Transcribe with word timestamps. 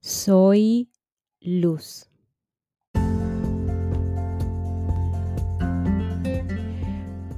Soy 0.00 0.92
luz. 1.40 2.08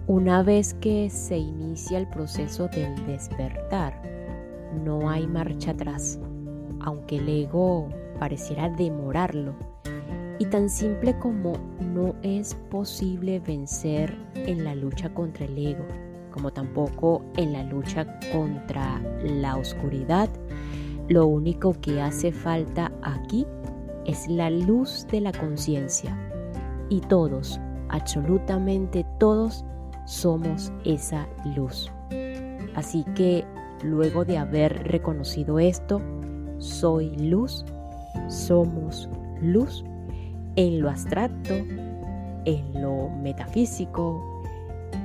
Una 0.06 0.42
vez 0.42 0.74
que 0.74 1.08
se 1.08 1.38
inicia 1.38 1.96
el 1.96 2.06
proceso 2.08 2.68
del 2.68 2.94
despertar, 3.06 4.02
no 4.84 5.08
hay 5.08 5.26
marcha 5.26 5.70
atrás, 5.70 6.20
aunque 6.80 7.16
el 7.16 7.30
ego 7.30 7.88
pareciera 8.18 8.68
demorarlo. 8.68 9.54
Y 10.38 10.44
tan 10.44 10.68
simple 10.68 11.18
como 11.18 11.54
no 11.80 12.14
es 12.22 12.54
posible 12.70 13.40
vencer 13.40 14.14
en 14.34 14.64
la 14.64 14.74
lucha 14.74 15.14
contra 15.14 15.46
el 15.46 15.56
ego, 15.56 15.86
como 16.30 16.52
tampoco 16.52 17.24
en 17.38 17.54
la 17.54 17.62
lucha 17.64 18.20
contra 18.32 19.00
la 19.22 19.56
oscuridad, 19.56 20.28
lo 21.10 21.26
único 21.26 21.74
que 21.80 22.00
hace 22.00 22.30
falta 22.30 22.92
aquí 23.02 23.44
es 24.06 24.28
la 24.28 24.48
luz 24.48 25.08
de 25.10 25.20
la 25.20 25.32
conciencia. 25.32 26.16
Y 26.88 27.00
todos, 27.00 27.60
absolutamente 27.88 29.04
todos, 29.18 29.64
somos 30.06 30.72
esa 30.84 31.26
luz. 31.56 31.90
Así 32.76 33.04
que 33.16 33.44
luego 33.82 34.24
de 34.24 34.38
haber 34.38 34.84
reconocido 34.84 35.58
esto, 35.58 36.00
soy 36.58 37.16
luz, 37.16 37.64
somos 38.28 39.08
luz, 39.42 39.84
en 40.54 40.80
lo 40.80 40.90
abstracto, 40.90 41.54
en 42.44 42.80
lo 42.80 43.10
metafísico, 43.20 44.44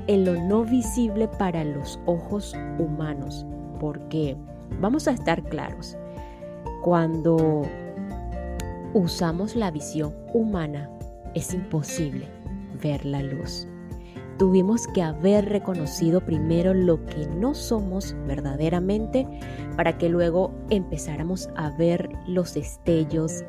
en 0.06 0.24
lo 0.24 0.40
no 0.40 0.66
visible 0.66 1.28
para 1.28 1.64
los 1.64 2.00
ojos 2.06 2.56
humanos, 2.78 3.44
porque 3.80 4.38
Vamos 4.80 5.08
a 5.08 5.12
estar 5.12 5.44
claros. 5.44 5.98
Cuando 6.84 7.64
usamos 8.94 9.56
la 9.56 9.72
visión 9.72 10.14
humana, 10.34 10.90
es 11.34 11.54
imposible 11.54 12.28
ver 12.82 13.06
la 13.06 13.22
luz. 13.22 13.68
Tuvimos 14.38 14.88
que 14.88 15.02
haber 15.02 15.46
reconocido 15.46 16.20
primero 16.20 16.74
lo 16.74 17.06
que 17.06 17.26
no 17.28 17.54
somos 17.54 18.16
verdaderamente 18.28 19.28
para 19.78 19.98
que 19.98 20.10
luego 20.10 20.52
empezáramos 20.70 21.50
a 21.56 21.70
ver 21.72 22.10
los 22.28 22.54
destellos 22.54 23.44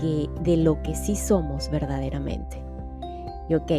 que, 0.00 0.28
de 0.40 0.56
lo 0.56 0.82
que 0.82 0.94
sí 0.94 1.16
somos 1.16 1.70
verdaderamente. 1.70 2.62
Y 3.48 3.54
ok, 3.54 3.72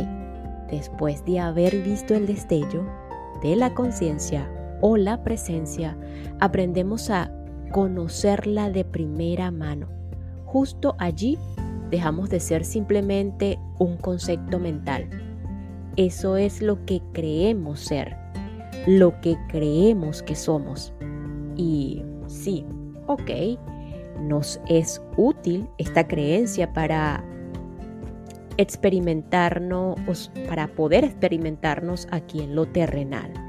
después 0.70 1.26
de 1.26 1.40
haber 1.40 1.82
visto 1.82 2.14
el 2.14 2.28
destello 2.28 2.86
de 3.42 3.56
la 3.56 3.74
conciencia 3.74 4.48
o 4.82 4.98
la 4.98 5.24
presencia, 5.24 5.98
aprendemos 6.40 7.10
a 7.10 7.32
conocerla 7.72 8.70
de 8.70 8.86
primera 8.86 9.52
mano. 9.52 9.88
Justo 10.46 10.96
allí 11.00 11.38
dejamos 11.90 12.30
de 12.30 12.40
ser 12.40 12.66
simplemente 12.66 13.60
un 13.80 13.98
concepto 13.98 14.60
mental. 14.60 15.10
Eso 15.96 16.38
es 16.38 16.62
lo 16.62 16.86
que 16.86 17.02
creemos 17.14 17.80
ser, 17.80 18.16
lo 18.86 19.20
que 19.22 19.38
creemos 19.50 20.22
que 20.22 20.36
somos. 20.36 20.94
Y 21.56 22.04
sí, 22.28 22.66
ok, 23.08 23.32
nos 24.22 24.60
es 24.68 25.02
útil 25.16 25.68
esta 25.78 26.08
creencia 26.08 26.72
para 26.74 27.24
experimentarnos, 28.58 30.32
para 30.48 30.68
poder 30.68 31.04
experimentarnos 31.04 32.08
aquí 32.12 32.42
en 32.42 32.56
lo 32.56 32.68
terrenal. 32.68 33.47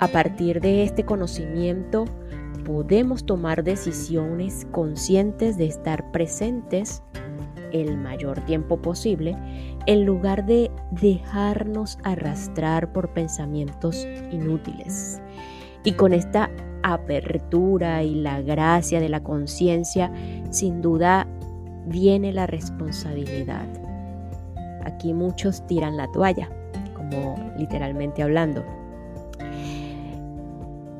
A 0.00 0.06
partir 0.06 0.60
de 0.60 0.84
este 0.84 1.04
conocimiento 1.04 2.04
podemos 2.64 3.26
tomar 3.26 3.64
decisiones 3.64 4.64
conscientes 4.70 5.58
de 5.58 5.66
estar 5.66 6.12
presentes 6.12 7.02
el 7.72 7.98
mayor 7.98 8.40
tiempo 8.42 8.80
posible 8.80 9.36
en 9.86 10.04
lugar 10.06 10.46
de 10.46 10.70
dejarnos 10.92 11.98
arrastrar 12.04 12.92
por 12.92 13.12
pensamientos 13.12 14.06
inútiles. 14.30 15.20
Y 15.82 15.92
con 15.92 16.12
esta 16.12 16.48
apertura 16.84 18.04
y 18.04 18.14
la 18.14 18.40
gracia 18.40 19.00
de 19.00 19.08
la 19.08 19.24
conciencia, 19.24 20.12
sin 20.50 20.80
duda 20.80 21.26
viene 21.86 22.32
la 22.32 22.46
responsabilidad. 22.46 23.66
Aquí 24.84 25.12
muchos 25.12 25.66
tiran 25.66 25.96
la 25.96 26.06
toalla, 26.12 26.48
como 26.94 27.36
literalmente 27.58 28.22
hablando 28.22 28.77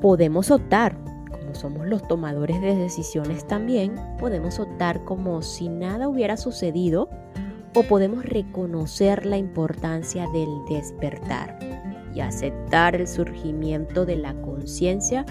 podemos 0.01 0.51
optar, 0.51 0.97
como 1.31 1.55
somos 1.55 1.87
los 1.87 2.07
tomadores 2.07 2.61
de 2.61 2.75
decisiones 2.75 3.47
también, 3.47 3.95
podemos 4.19 4.59
optar 4.59 5.05
como 5.05 5.43
si 5.43 5.69
nada 5.69 6.09
hubiera 6.09 6.37
sucedido 6.37 7.09
o 7.75 7.83
podemos 7.83 8.25
reconocer 8.25 9.27
la 9.27 9.37
importancia 9.37 10.27
del 10.33 10.49
despertar 10.69 11.59
y 12.15 12.21
aceptar 12.21 12.97
el 12.97 13.07
surgimiento 13.07 14.07
de 14.07 14.17
la 14.17 14.35
conciencia 14.41 15.25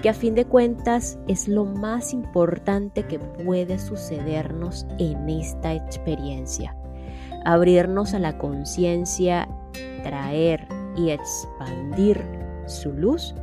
que 0.00 0.08
a 0.08 0.14
fin 0.14 0.34
de 0.34 0.44
cuentas 0.44 1.18
es 1.28 1.46
lo 1.46 1.64
más 1.64 2.12
importante 2.12 3.04
que 3.04 3.18
puede 3.18 3.78
sucedernos 3.78 4.86
en 4.98 5.28
esta 5.28 5.74
experiencia. 5.74 6.76
Abrirnos 7.44 8.14
a 8.14 8.18
la 8.18 8.38
conciencia, 8.38 9.48
traer 10.02 10.66
y 10.96 11.10
expandir 11.10 12.20
su 12.66 12.92
luz 12.92 13.34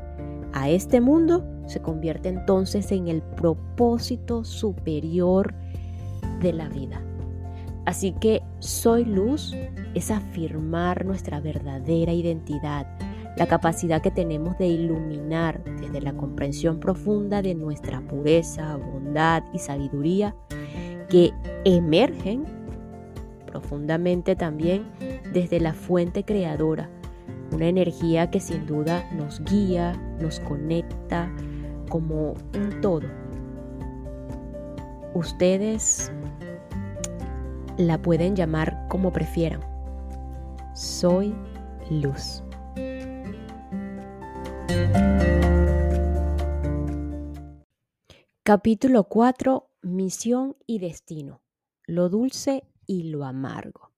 a 0.54 0.70
este 0.70 1.02
mundo 1.02 1.46
se 1.68 1.82
convierte 1.82 2.30
entonces 2.30 2.92
en 2.92 3.08
el 3.08 3.22
propósito 3.22 4.44
superior 4.44 5.54
de 6.42 6.54
la 6.54 6.70
vida. 6.70 7.02
Así 7.86 8.12
que 8.14 8.42
soy 8.60 9.06
luz 9.06 9.56
es 9.96 10.12
afirmar 10.12 11.06
nuestra 11.06 11.40
verdadera 11.40 12.14
identidad, 12.14 12.88
la 13.38 13.48
capacidad 13.48 14.02
que 14.02 14.12
tenemos 14.12 14.58
de 14.58 14.68
iluminar 14.68 15.64
desde 15.64 16.02
la 16.02 16.14
comprensión 16.14 16.80
profunda 16.80 17.42
de 17.42 17.56
nuestra 17.56 18.02
pureza, 18.02 18.78
bondad 18.78 19.44
y 19.54 19.60
sabiduría 19.60 20.36
que 21.10 21.32
emergen 21.66 22.46
profundamente 23.46 24.36
también 24.36 24.84
desde 25.34 25.60
la 25.60 25.74
fuente 25.74 26.24
creadora 26.24 26.90
una 27.52 27.68
energía 27.68 28.30
que 28.30 28.40
sin 28.40 28.66
duda 28.66 29.10
nos 29.14 29.44
guía, 29.44 29.94
nos 30.20 30.40
conecta 30.40 31.32
como 31.90 32.34
un 32.56 32.82
todo. 32.82 33.08
Ustedes 35.14 36.12
la 37.78 38.02
pueden 38.02 38.36
llamar 38.36 38.88
como 38.90 39.12
prefieran. 39.12 39.62
Soy 40.76 41.36
luz. 41.90 42.44
Capítulo 48.44 49.04
4. 49.04 49.70
Misión 49.82 50.58
y 50.66 50.80
destino. 50.80 51.42
Lo 51.86 52.10
dulce 52.10 52.64
y 52.86 53.04
lo 53.12 53.24
amargo. 53.24 53.92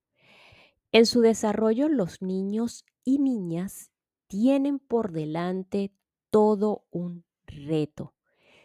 En 0.92 1.06
su 1.06 1.22
desarrollo 1.22 1.88
los 1.88 2.20
niños 2.20 2.84
y 3.04 3.18
niñas 3.18 3.90
tienen 4.26 4.78
por 4.78 5.12
delante 5.12 5.92
todo 6.30 6.86
un 6.90 7.24
reto. 7.46 8.14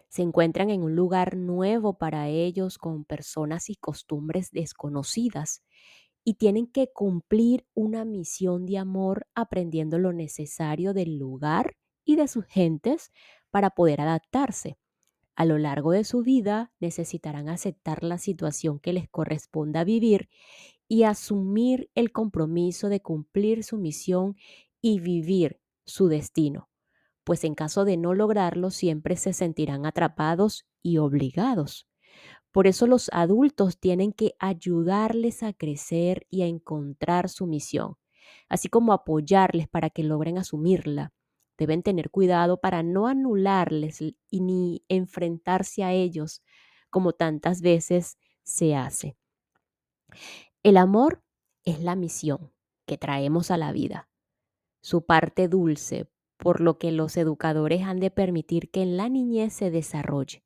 Se 0.09 0.21
encuentran 0.21 0.69
en 0.69 0.83
un 0.83 0.95
lugar 0.95 1.35
nuevo 1.35 1.97
para 1.97 2.29
ellos 2.29 2.77
con 2.77 3.03
personas 3.03 3.69
y 3.69 3.75
costumbres 3.75 4.51
desconocidas 4.51 5.63
y 6.23 6.35
tienen 6.35 6.67
que 6.67 6.91
cumplir 6.91 7.65
una 7.73 8.05
misión 8.05 8.65
de 8.65 8.77
amor 8.77 9.27
aprendiendo 9.35 9.97
lo 9.99 10.13
necesario 10.13 10.93
del 10.93 11.17
lugar 11.17 11.77
y 12.05 12.15
de 12.15 12.27
sus 12.27 12.45
gentes 12.45 13.11
para 13.51 13.71
poder 13.71 14.01
adaptarse. 14.01 14.77
A 15.35 15.45
lo 15.45 15.57
largo 15.57 15.91
de 15.91 16.03
su 16.03 16.23
vida 16.23 16.73
necesitarán 16.79 17.47
aceptar 17.47 18.03
la 18.03 18.17
situación 18.17 18.79
que 18.79 18.91
les 18.91 19.07
corresponda 19.07 19.83
vivir 19.83 20.29
y 20.87 21.03
asumir 21.03 21.89
el 21.95 22.11
compromiso 22.11 22.89
de 22.89 23.01
cumplir 23.01 23.63
su 23.63 23.77
misión 23.77 24.35
y 24.81 24.99
vivir 24.99 25.59
su 25.85 26.07
destino, 26.07 26.69
pues 27.23 27.43
en 27.43 27.55
caso 27.55 27.85
de 27.85 27.97
no 27.97 28.13
lograrlo 28.13 28.71
siempre 28.71 29.15
se 29.17 29.33
sentirán 29.33 29.85
atrapados 29.85 30.65
y 30.83 30.97
obligados. 30.99 31.87
Por 32.51 32.67
eso 32.67 32.87
los 32.87 33.09
adultos 33.13 33.79
tienen 33.79 34.13
que 34.13 34.35
ayudarles 34.39 35.43
a 35.43 35.53
crecer 35.53 36.25
y 36.29 36.41
a 36.41 36.47
encontrar 36.47 37.29
su 37.29 37.45
misión, 37.45 37.95
así 38.49 38.67
como 38.69 38.93
apoyarles 38.93 39.67
para 39.67 39.89
que 39.89 40.03
logren 40.03 40.37
asumirla. 40.37 41.13
Deben 41.57 41.83
tener 41.83 42.09
cuidado 42.11 42.59
para 42.59 42.83
no 42.83 43.07
anularles 43.07 44.01
y 44.01 44.41
ni 44.41 44.83
enfrentarse 44.89 45.83
a 45.83 45.93
ellos 45.93 46.41
como 46.89 47.13
tantas 47.13 47.61
veces 47.61 48.17
se 48.43 48.75
hace. 48.75 49.17
El 50.67 50.75
amor 50.75 51.23
es 51.63 51.79
la 51.79 51.95
misión 51.95 52.51
que 52.85 52.97
traemos 52.97 53.51
a 53.51 53.57
la 53.57 53.71
vida, 53.71 54.09
su 54.81 55.05
parte 55.05 55.47
dulce, 55.47 56.09
por 56.35 56.59
lo 56.59 56.77
que 56.77 56.91
los 56.91 57.15
educadores 57.15 57.83
han 57.83 58.01
de 58.01 58.11
permitir 58.11 58.69
que 58.69 58.81
en 58.81 58.97
la 58.97 59.07
niñez 59.07 59.53
se 59.53 59.71
desarrolle. 59.71 60.43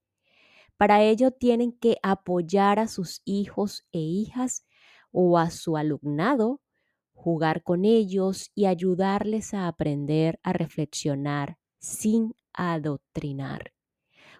Para 0.77 1.01
ello 1.01 1.31
tienen 1.31 1.71
que 1.71 1.97
apoyar 2.03 2.77
a 2.77 2.87
sus 2.87 3.23
hijos 3.25 3.87
e 3.91 3.97
hijas 3.97 4.63
o 5.11 5.39
a 5.39 5.49
su 5.49 5.75
alumnado, 5.75 6.61
jugar 7.15 7.63
con 7.63 7.83
ellos 7.83 8.51
y 8.53 8.67
ayudarles 8.67 9.55
a 9.55 9.67
aprender 9.67 10.39
a 10.43 10.53
reflexionar 10.53 11.57
sin 11.79 12.35
adoctrinar. 12.53 13.73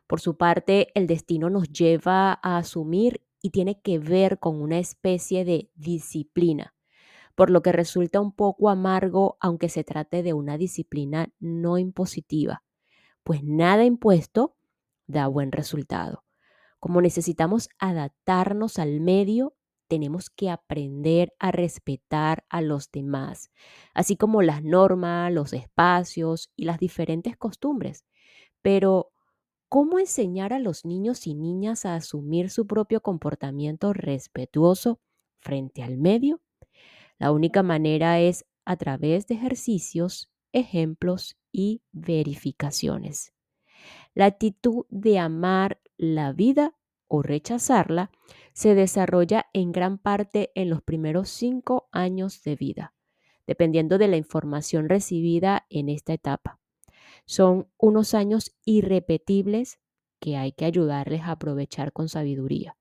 Por 0.06 0.22
su 0.22 0.38
parte, 0.38 0.90
el 0.94 1.08
destino 1.08 1.50
nos 1.50 1.72
lleva 1.72 2.40
a 2.44 2.58
asumir 2.58 3.26
y 3.42 3.52
tiene 3.52 3.80
que 3.82 4.00
ver 4.00 4.40
con 4.40 4.62
una 4.62 4.80
especie 4.80 5.46
de 5.46 5.70
disciplina, 5.76 6.74
por 7.36 7.50
lo 7.50 7.62
que 7.62 7.72
resulta 7.72 8.22
un 8.22 8.34
poco 8.34 8.70
amargo 8.70 9.38
aunque 9.40 9.70
se 9.70 9.84
trate 9.84 10.24
de 10.24 10.34
una 10.34 10.58
disciplina 10.58 11.30
no 11.40 11.78
impositiva, 11.78 12.64
pues 13.24 13.44
nada 13.44 13.86
impuesto 13.86 14.58
da 15.08 15.28
buen 15.28 15.52
resultado. 15.52 16.24
Como 16.80 17.02
necesitamos 17.02 17.70
adaptarnos 17.80 18.80
al 18.80 19.02
medio, 19.02 19.56
tenemos 19.88 20.30
que 20.30 20.50
aprender 20.50 21.34
a 21.40 21.52
respetar 21.52 22.46
a 22.50 22.62
los 22.62 22.92
demás, 22.92 23.52
así 23.94 24.18
como 24.18 24.42
las 24.42 24.64
normas, 24.64 25.32
los 25.34 25.54
espacios 25.54 26.50
y 26.56 26.66
las 26.66 26.80
diferentes 26.80 27.38
costumbres. 27.38 28.06
Pero 28.62 29.12
¿Cómo 29.72 30.00
enseñar 30.00 30.52
a 30.52 30.60
los 30.60 30.84
niños 30.84 31.28
y 31.28 31.34
niñas 31.34 31.86
a 31.86 31.96
asumir 31.96 32.50
su 32.50 32.68
propio 32.68 33.00
comportamiento 33.00 33.94
respetuoso 33.94 35.00
frente 35.40 35.82
al 35.82 35.98
medio? 35.98 36.42
La 37.18 37.32
única 37.32 37.64
manera 37.64 38.20
es 38.20 38.46
a 38.66 38.76
través 38.76 39.28
de 39.28 39.36
ejercicios, 39.36 40.30
ejemplos 40.52 41.38
y 41.54 41.84
verificaciones. 41.94 43.34
La 44.14 44.26
actitud 44.26 44.88
de 44.90 45.20
amar 45.20 45.80
la 45.96 46.34
vida 46.34 46.76
o 47.08 47.22
rechazarla 47.22 48.12
se 48.52 48.76
desarrolla 48.76 49.46
en 49.54 49.72
gran 49.72 50.00
parte 50.00 50.52
en 50.54 50.70
los 50.70 50.82
primeros 50.82 51.30
cinco 51.30 51.88
años 51.94 52.44
de 52.44 52.58
vida, 52.58 52.94
dependiendo 53.48 53.98
de 53.98 54.10
la 54.10 54.18
información 54.18 54.90
recibida 54.90 55.66
en 55.70 55.88
esta 55.88 56.12
etapa. 56.12 56.61
Son 57.32 57.70
unos 57.78 58.14
años 58.14 58.52
irrepetibles 58.66 59.80
que 60.20 60.36
hay 60.36 60.52
que 60.52 60.66
ayudarles 60.66 61.22
a 61.22 61.32
aprovechar 61.32 61.94
con 61.94 62.10
sabiduría. 62.10 62.76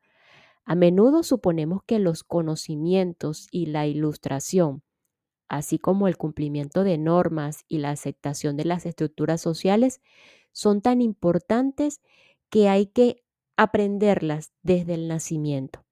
A 0.65 0.75
menudo 0.75 1.23
suponemos 1.23 1.85
que 1.85 2.01
los 2.01 2.25
conocimientos 2.25 3.47
y 3.53 3.67
la 3.67 3.87
ilustración, 3.87 4.83
así 5.49 5.79
como 5.79 6.09
el 6.09 6.17
cumplimiento 6.17 6.83
de 6.83 6.99
normas 6.99 7.65
y 7.69 7.79
la 7.79 7.91
aceptación 7.91 8.57
de 8.57 8.65
las 8.65 8.87
estructuras 8.87 9.41
sociales, 9.41 10.01
son 10.51 10.81
tan 10.81 11.01
importantes 11.01 12.01
que 12.49 12.69
hay 12.69 12.87
que 12.87 13.23
aprenderlas 13.57 14.51
desde 14.65 14.95
el 14.95 15.07
nacimiento. 15.07 15.85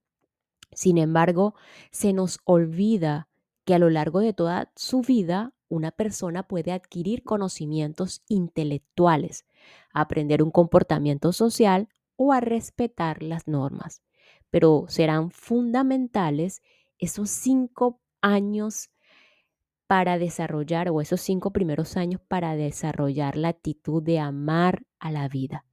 Sin 0.72 0.98
embargo, 0.98 1.54
se 1.92 2.12
nos 2.12 2.40
olvida 2.42 3.28
que 3.64 3.74
a 3.74 3.78
lo 3.78 3.88
largo 3.88 4.18
de 4.18 4.32
toda 4.32 4.72
su 4.74 5.02
vida 5.02 5.54
una 5.68 5.90
persona 5.90 6.42
puede 6.42 6.72
adquirir 6.72 7.22
conocimientos 7.22 8.22
intelectuales, 8.28 9.44
aprender 9.92 10.42
un 10.42 10.50
comportamiento 10.50 11.32
social 11.32 11.88
o 12.16 12.32
a 12.32 12.40
respetar 12.40 13.22
las 13.22 13.46
normas. 13.46 14.02
Pero 14.50 14.86
serán 14.88 15.30
fundamentales 15.30 16.62
esos 16.98 17.30
cinco 17.30 18.00
años 18.20 18.90
para 19.86 20.18
desarrollar, 20.18 20.90
o 20.90 21.00
esos 21.00 21.20
cinco 21.20 21.52
primeros 21.52 21.96
años 21.96 22.20
para 22.26 22.56
desarrollar 22.56 23.36
la 23.36 23.48
actitud 23.48 24.02
de 24.02 24.18
amar 24.18 24.82
a 24.98 25.10
la 25.10 25.28
vida. 25.28 25.64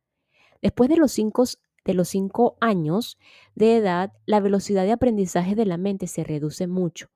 Después 0.62 0.90
de 0.90 0.98
los 0.98 1.12
cinco, 1.12 1.44
de 1.84 1.94
los 1.94 2.10
cinco 2.10 2.58
años 2.62 3.18
de 3.56 3.78
edad, 3.78 4.14
la 4.26 4.40
velocidad 4.40 4.84
de 4.84 4.94
aprendizaje 4.94 5.56
de 5.56 5.66
la 5.66 5.78
mente 5.78 6.08
se 6.08 6.24
reduce 6.24 6.68
mucho 6.68 7.10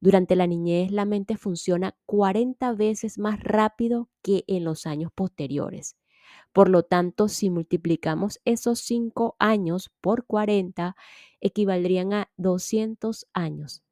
durante 0.00 0.36
la 0.36 0.46
niñez 0.46 0.90
la 0.92 1.04
mente 1.04 1.36
funciona 1.36 1.96
40 2.06 2.72
veces 2.72 3.18
más 3.18 3.40
rápido 3.42 4.10
que 4.22 4.44
en 4.46 4.64
los 4.64 4.86
años 4.86 5.10
posteriores. 5.14 5.96
Por 6.52 6.68
lo 6.68 6.82
tanto, 6.84 7.28
si 7.28 7.50
multiplicamos 7.50 8.40
esos 8.44 8.80
5 8.80 9.36
años 9.38 9.90
por 10.00 10.26
40, 10.26 10.96
equivaldrían 11.40 12.12
a 12.12 12.30
200 12.36 13.26
años. 13.32 13.82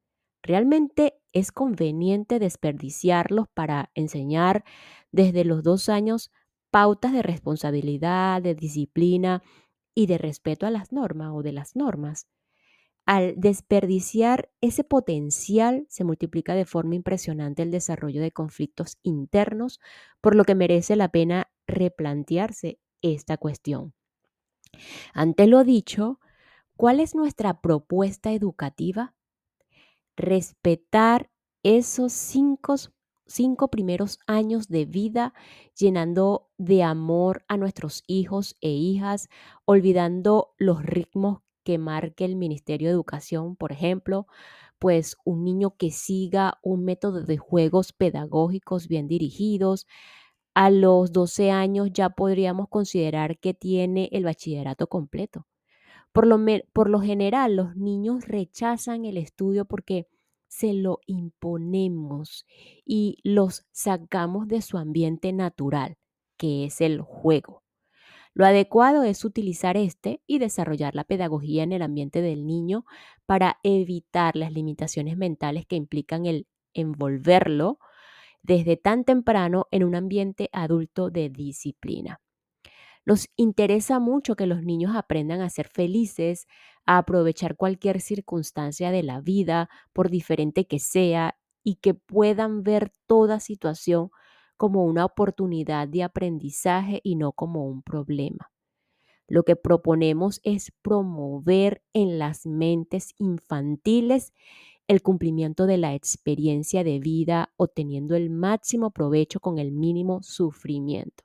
¿Realmente 0.43 1.21
es 1.33 1.53
conveniente 1.53 2.39
desperdiciarlos 2.39 3.49
para 3.49 3.91
enseñar 3.95 4.65
desde 5.12 5.45
los 5.45 5.62
dos 5.62 5.89
años 5.89 6.31
pautas 6.71 7.12
de 7.12 7.23
responsabilidad, 7.23 8.43
de 8.43 8.55
disciplina 8.55 9.43
y 9.95 10.07
de 10.07 10.19
respeto 10.19 10.67
a 10.67 10.71
las 10.71 10.93
normas 10.93 11.33
o 11.35 11.43
de 11.43 11.53
las 11.53 11.77
normas? 11.77 12.27
Al 13.06 13.35
desperdiciar 13.37 14.51
ese 14.62 14.83
potencial, 14.83 15.87
se 15.91 16.05
multiplica 16.05 16.55
de 16.55 16.65
forma 16.65 16.95
impresionante 16.95 17.62
el 17.62 17.71
desarrollo 17.71 18.23
de 18.23 18.33
conflictos 18.33 18.99
internos, 19.03 19.79
por 20.23 20.35
lo 20.35 20.45
que 20.45 20.55
merece 20.55 20.97
la 20.97 21.09
pena 21.11 21.51
replantearse 21.67 22.81
esta 23.03 23.37
cuestión. 23.37 23.93
Ante 25.12 25.47
lo 25.47 25.65
dicho, 25.65 26.21
¿cuál 26.77 27.01
es 27.01 27.15
nuestra 27.15 27.61
propuesta 27.61 28.33
educativa? 28.33 29.15
Respetar 30.17 31.31
esos 31.62 32.12
cinco, 32.12 33.69
primeros 33.71 34.19
años 34.27 34.69
de 34.69 34.85
vida 34.85 35.35
llenando 35.77 36.50
de 36.57 36.83
amor 36.83 37.45
a 37.49 37.57
nuestros 37.57 38.03
hijos 38.07 38.57
e 38.61 38.71
hijas, 38.71 39.29
olvidando 39.65 40.55
los 40.59 40.83
ritmos 40.85 41.44
que 41.64 41.78
marque 41.78 42.25
el 42.25 42.37
Ministerio 42.37 42.88
de 42.88 42.94
Educación, 42.94 43.56
por 43.56 43.72
ejemplo, 43.72 44.26
pues 44.78 45.16
un 45.25 45.44
niño 45.44 45.76
que 45.76 45.90
siga 45.90 46.58
un 46.62 46.84
método 46.84 47.22
de 47.22 47.38
juegos 47.38 47.93
pedagógicos 47.93 48.87
bien 48.88 49.08
dirigidos. 49.08 49.87
A 50.55 50.70
los 50.70 51.12
12 51.12 51.50
años 51.50 51.90
ya 51.93 52.11
podríamos 52.11 52.69
considerar 52.69 53.38
que 53.38 53.55
tiene 53.55 54.08
el 54.12 54.25
bachillerato 54.25 54.87
completo. 54.87 55.46
Por 56.12 56.26
lo, 56.26 56.38
por 56.72 56.90
lo 56.90 57.00
general, 57.00 57.56
los 57.56 57.76
niños 57.76 58.26
rechazan 58.28 59.05
el 59.05 59.16
estudio 59.16 59.64
porque 59.64 60.06
se 60.46 60.72
lo 60.72 61.00
imponemos 61.06 62.46
y 62.84 63.19
los 63.25 63.66
sacamos 63.72 64.46
de 64.46 64.62
su 64.62 64.78
ambiente 64.78 65.32
natural, 65.32 65.96
que 66.37 66.66
es 66.66 66.81
el 66.81 67.00
juego. 67.00 67.63
Lo 68.35 68.45
adecuado 68.47 69.05
es 69.05 69.25
utilizar 69.25 69.77
este 69.77 70.21
y 70.27 70.39
desarrollar 70.39 70.97
la 70.97 71.05
pedagogía 71.05 71.63
en 71.63 71.73
el 71.73 71.83
ambiente 71.83 72.21
del 72.21 72.47
niño 72.47 72.85
para 73.26 73.59
evitar 73.62 74.35
las 74.35 74.53
limitaciones 74.53 75.17
mentales 75.17 75.67
que 75.67 75.76
implican 75.76 76.26
el 76.26 76.49
envolverlo 76.75 77.79
desde 78.43 78.76
tan 78.76 79.05
temprano 79.05 79.67
en 79.71 79.85
un 79.85 79.95
ambiente 79.95 80.50
adulto 80.53 81.11
de 81.11 81.31
disciplina. 81.31 82.21
Nos 83.07 83.29
interesa 83.37 84.00
mucho 84.00 84.35
que 84.35 84.47
los 84.47 84.62
niños 84.62 84.97
aprendan 84.97 85.41
a 85.41 85.50
ser 85.50 85.69
felices, 85.69 86.47
a 86.87 86.99
aprovechar 86.99 87.57
cualquier 87.57 88.00
circunstancia 88.00 88.91
de 88.91 89.03
la 89.03 89.21
vida, 89.21 89.69
por 89.93 90.11
diferente 90.11 90.67
que 90.67 90.79
sea, 90.79 91.37
y 91.62 91.76
que 91.76 91.95
puedan 91.95 92.62
ver 92.62 92.93
toda 93.07 93.41
situación 93.41 94.11
como 94.56 94.84
una 94.84 95.04
oportunidad 95.04 95.88
de 95.88 96.02
aprendizaje 96.02 97.00
y 97.02 97.16
no 97.16 97.32
como 97.32 97.66
un 97.66 97.82
problema. 97.82 98.50
Lo 99.26 99.42
que 99.42 99.56
proponemos 99.56 100.40
es 100.44 100.70
promover 100.82 101.82
en 101.94 102.18
las 102.18 102.46
mentes 102.46 103.14
infantiles 103.18 104.32
el 104.87 105.02
cumplimiento 105.02 105.66
de 105.66 105.78
la 105.78 105.94
experiencia 105.94 106.84
de 106.84 106.99
vida 106.99 107.52
obteniendo 107.56 108.16
el 108.16 108.28
máximo 108.28 108.90
provecho 108.90 109.40
con 109.40 109.58
el 109.58 109.73
mínimo 109.73 110.23
sufrimiento. 110.23 111.25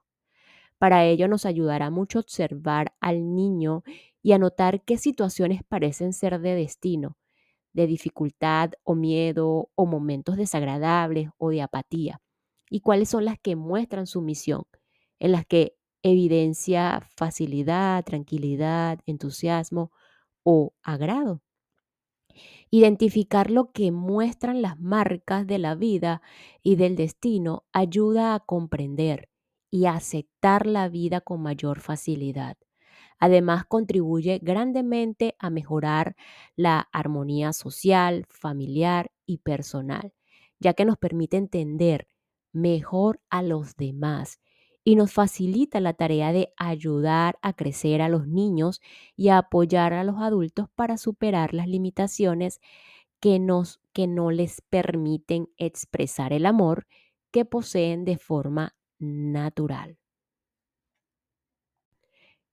Para 0.77 1.05
ello 1.05 1.27
nos 1.27 1.45
ayudará 1.45 1.89
mucho 1.89 2.19
observar 2.19 2.93
al 3.01 3.35
niño 3.35 3.83
y 4.23 4.31
anotar 4.31 4.81
qué 4.85 4.97
situaciones 4.97 5.61
parecen 5.67 6.13
ser 6.13 6.39
de 6.39 6.55
destino, 6.55 7.17
de 7.73 7.85
dificultad 7.85 8.71
o 8.83 8.95
miedo 8.95 9.69
o 9.75 9.85
momentos 9.85 10.37
desagradables 10.37 11.29
o 11.37 11.49
de 11.49 11.61
apatía 11.61 12.21
y 12.69 12.81
cuáles 12.81 13.09
son 13.09 13.25
las 13.25 13.39
que 13.39 13.55
muestran 13.55 14.07
su 14.07 14.21
misión, 14.21 14.63
en 15.19 15.31
las 15.33 15.45
que 15.45 15.75
evidencia 16.03 17.01
facilidad, 17.15 18.03
tranquilidad, 18.05 18.99
entusiasmo 19.05 19.91
o 20.43 20.73
agrado. 20.83 21.41
Identificar 22.71 23.49
lo 23.49 23.71
que 23.71 23.91
muestran 23.91 24.61
las 24.61 24.79
marcas 24.79 25.47
de 25.47 25.57
la 25.57 25.75
vida 25.75 26.21
y 26.61 26.75
del 26.75 26.95
destino 26.95 27.65
ayuda 27.73 28.35
a 28.35 28.39
comprender 28.39 29.29
y 29.71 29.85
aceptar 29.85 30.65
la 30.67 30.87
vida 30.89 31.21
con 31.21 31.41
mayor 31.41 31.79
facilidad. 31.79 32.57
Además, 33.19 33.65
contribuye 33.65 34.39
grandemente 34.41 35.35
a 35.39 35.49
mejorar 35.49 36.15
la 36.55 36.87
armonía 36.93 37.53
social, 37.53 38.25
familiar 38.29 39.11
y 39.25 39.39
personal, 39.39 40.13
ya 40.59 40.73
que 40.73 40.85
nos 40.85 40.97
permite 40.97 41.37
entender 41.37 42.07
mejor 42.51 43.21
a 43.29 43.41
los 43.41 43.75
demás 43.75 44.39
y 44.83 44.95
nos 44.95 45.13
facilita 45.13 45.79
la 45.79 45.93
tarea 45.93 46.31
de 46.31 46.53
ayudar 46.57 47.37
a 47.41 47.53
crecer 47.53 48.01
a 48.01 48.09
los 48.09 48.27
niños 48.27 48.81
y 49.15 49.29
a 49.29 49.37
apoyar 49.37 49.93
a 49.93 50.03
los 50.03 50.17
adultos 50.17 50.67
para 50.75 50.97
superar 50.97 51.53
las 51.53 51.67
limitaciones 51.67 52.59
que, 53.19 53.39
nos, 53.39 53.79
que 53.93 54.07
no 54.07 54.31
les 54.31 54.61
permiten 54.61 55.49
expresar 55.57 56.33
el 56.33 56.45
amor 56.45 56.87
que 57.31 57.45
poseen 57.45 58.05
de 58.05 58.17
forma 58.17 58.75
natural. 58.97 59.97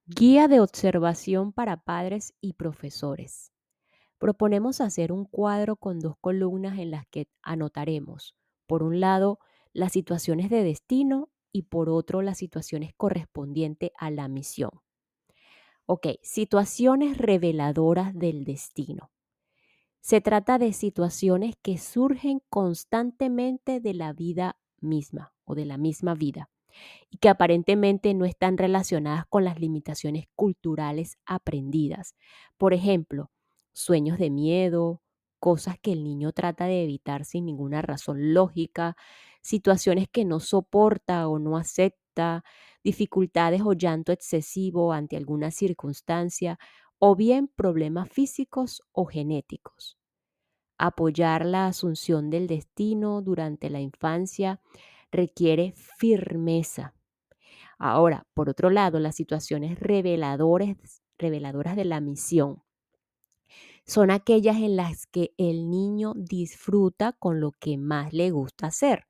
Guía 0.07 0.47
de 0.47 0.61
observación 0.61 1.53
para 1.53 1.79
padres 1.79 2.35
y 2.41 2.53
profesores. 2.53 3.53
Proponemos 4.19 4.81
hacer 4.81 5.12
un 5.12 5.25
cuadro 5.25 5.76
con 5.76 6.00
dos 6.00 6.17
columnas 6.21 6.79
en 6.79 6.91
las 6.91 7.07
que 7.09 7.29
anotaremos, 7.43 8.37
por 8.67 8.83
un 8.83 9.00
lado, 9.00 9.38
las 9.76 9.92
situaciones 9.92 10.49
de 10.49 10.64
destino 10.64 11.28
y 11.52 11.62
por 11.62 11.90
otro, 11.90 12.23
las 12.23 12.38
situaciones 12.38 12.95
correspondientes 12.97 13.90
a 13.99 14.11
la 14.11 14.26
misión. 14.26 14.71
Ok, 15.85 16.06
situaciones 16.23 17.18
reveladoras 17.18 18.14
del 18.14 18.45
destino. 18.45 19.11
Se 20.00 20.23
trata 20.23 20.59
de 20.59 20.73
situaciones 20.73 21.56
que 21.62 21.76
surgen 21.76 22.40
constantemente 22.49 23.80
de 23.80 23.92
la 23.92 24.14
vida 24.14 24.56
misma 24.80 25.35
o 25.45 25.54
de 25.54 25.66
la 25.66 25.76
misma 25.76 26.14
vida 26.14 26.49
y 27.11 27.18
que 27.18 27.28
aparentemente 27.28 28.14
no 28.14 28.25
están 28.25 28.56
relacionadas 28.56 29.26
con 29.26 29.45
las 29.45 29.61
limitaciones 29.61 30.26
culturales 30.35 31.18
aprendidas. 31.26 32.14
Por 32.56 32.73
ejemplo, 32.73 33.30
sueños 33.75 34.18
de 34.18 34.30
miedo, 34.30 35.02
cosas 35.47 35.79
que 35.81 35.93
el 35.93 36.03
niño 36.03 36.33
trata 36.33 36.65
de 36.65 36.83
evitar 36.83 37.25
sin 37.25 37.47
ninguna 37.47 37.81
razón 37.81 38.35
lógica, 38.35 38.97
situaciones 39.43 40.09
que 40.09 40.25
no 40.25 40.41
soporta 40.41 41.29
o 41.29 41.38
no 41.38 41.57
acepta, 41.57 42.43
dificultades 42.83 43.62
o 43.65 43.73
llanto 43.73 44.11
excesivo 44.11 44.93
ante 44.93 45.17
alguna 45.17 45.53
circunstancia 45.53 46.59
o 46.99 47.15
bien 47.15 47.47
problemas 47.47 48.09
físicos 48.09 48.83
o 48.91 49.05
genéticos. 49.07 49.97
Apoyar 50.79 51.47
la 51.47 51.69
asunción 51.69 52.29
del 52.29 52.49
destino 52.49 53.23
durante 53.23 53.71
la 53.71 53.79
infancia 53.79 54.61
requiere 55.12 55.75
firmeza. 55.76 56.93
Ahora, 57.79 58.26
por 58.35 58.49
otro 58.49 58.69
lado, 58.69 58.99
las 58.99 59.15
situaciones 59.15 59.79
reveladoras 59.79 60.76
de 61.21 61.85
la 61.85 62.00
misión 62.00 62.66
son 63.87 64.11
aquellas 64.11 64.57
en 64.57 64.76
las 64.76 65.07
que 65.07 65.33
el 65.38 65.71
niño 65.71 66.12
disfruta 66.16 67.12
con 67.12 67.40
lo 67.40 67.52
que 67.52 67.78
más 67.78 68.12
le 68.12 68.31
gusta 68.31 68.66
hacer, 68.69 69.07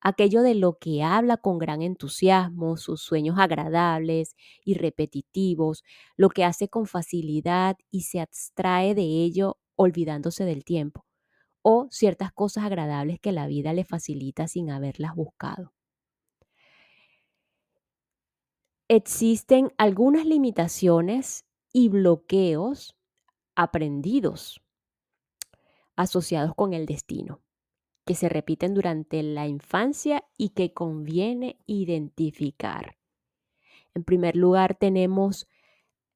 aquello 0.00 0.42
de 0.42 0.54
lo 0.54 0.78
que 0.78 1.02
habla 1.02 1.36
con 1.38 1.58
gran 1.58 1.82
entusiasmo, 1.82 2.76
sus 2.76 3.02
sueños 3.02 3.38
agradables 3.38 4.36
y 4.64 4.74
repetitivos, 4.74 5.84
lo 6.16 6.28
que 6.30 6.44
hace 6.44 6.68
con 6.68 6.86
facilidad 6.86 7.76
y 7.90 8.02
se 8.02 8.20
abstrae 8.20 8.94
de 8.94 9.02
ello 9.02 9.58
olvidándose 9.76 10.44
del 10.44 10.64
tiempo 10.64 11.06
o 11.62 11.88
ciertas 11.90 12.32
cosas 12.32 12.64
agradables 12.64 13.20
que 13.20 13.32
la 13.32 13.46
vida 13.48 13.72
le 13.74 13.84
facilita 13.84 14.48
sin 14.48 14.70
haberlas 14.70 15.14
buscado. 15.16 15.72
Existen 18.88 19.72
algunas 19.78 20.24
limitaciones 20.26 21.44
y 21.72 21.88
bloqueos 21.90 22.96
aprendidos 23.54 24.60
asociados 25.96 26.54
con 26.54 26.74
el 26.74 26.86
destino, 26.86 27.40
que 28.04 28.14
se 28.14 28.28
repiten 28.28 28.74
durante 28.74 29.22
la 29.22 29.46
infancia 29.46 30.24
y 30.36 30.50
que 30.50 30.72
conviene 30.72 31.58
identificar. 31.66 32.98
En 33.94 34.04
primer 34.04 34.36
lugar, 34.36 34.74
tenemos 34.74 35.48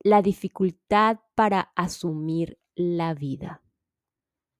la 0.00 0.22
dificultad 0.22 1.18
para 1.34 1.72
asumir 1.76 2.58
la 2.74 3.14
vida. 3.14 3.62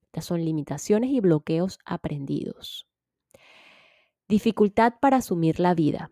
Estas 0.03 0.25
son 0.25 0.43
limitaciones 0.43 1.11
y 1.11 1.19
bloqueos 1.19 1.79
aprendidos. 1.85 2.87
Dificultad 4.27 4.93
para 4.99 5.17
asumir 5.17 5.59
la 5.59 5.73
vida. 5.73 6.11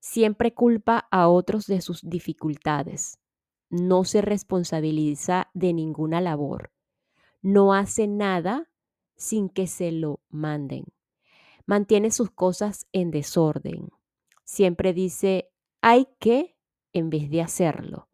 Siempre 0.00 0.52
culpa 0.52 1.06
a 1.10 1.28
otros 1.28 1.66
de 1.66 1.80
sus 1.80 2.02
dificultades. 2.02 3.21
No 3.72 4.04
se 4.04 4.20
responsabiliza 4.20 5.48
de 5.54 5.72
ninguna 5.72 6.20
labor. 6.20 6.72
No 7.40 7.72
hace 7.72 8.06
nada 8.06 8.70
sin 9.16 9.48
que 9.48 9.66
se 9.66 9.92
lo 9.92 10.20
manden. 10.28 10.84
Mantiene 11.64 12.10
sus 12.10 12.30
cosas 12.30 12.86
en 12.92 13.10
desorden. 13.10 13.88
Siempre 14.44 14.92
dice 14.92 15.50
hay 15.80 16.06
que 16.18 16.54
en 16.92 17.08
vez 17.08 17.30
de 17.30 17.40
hacerlo. 17.40 18.10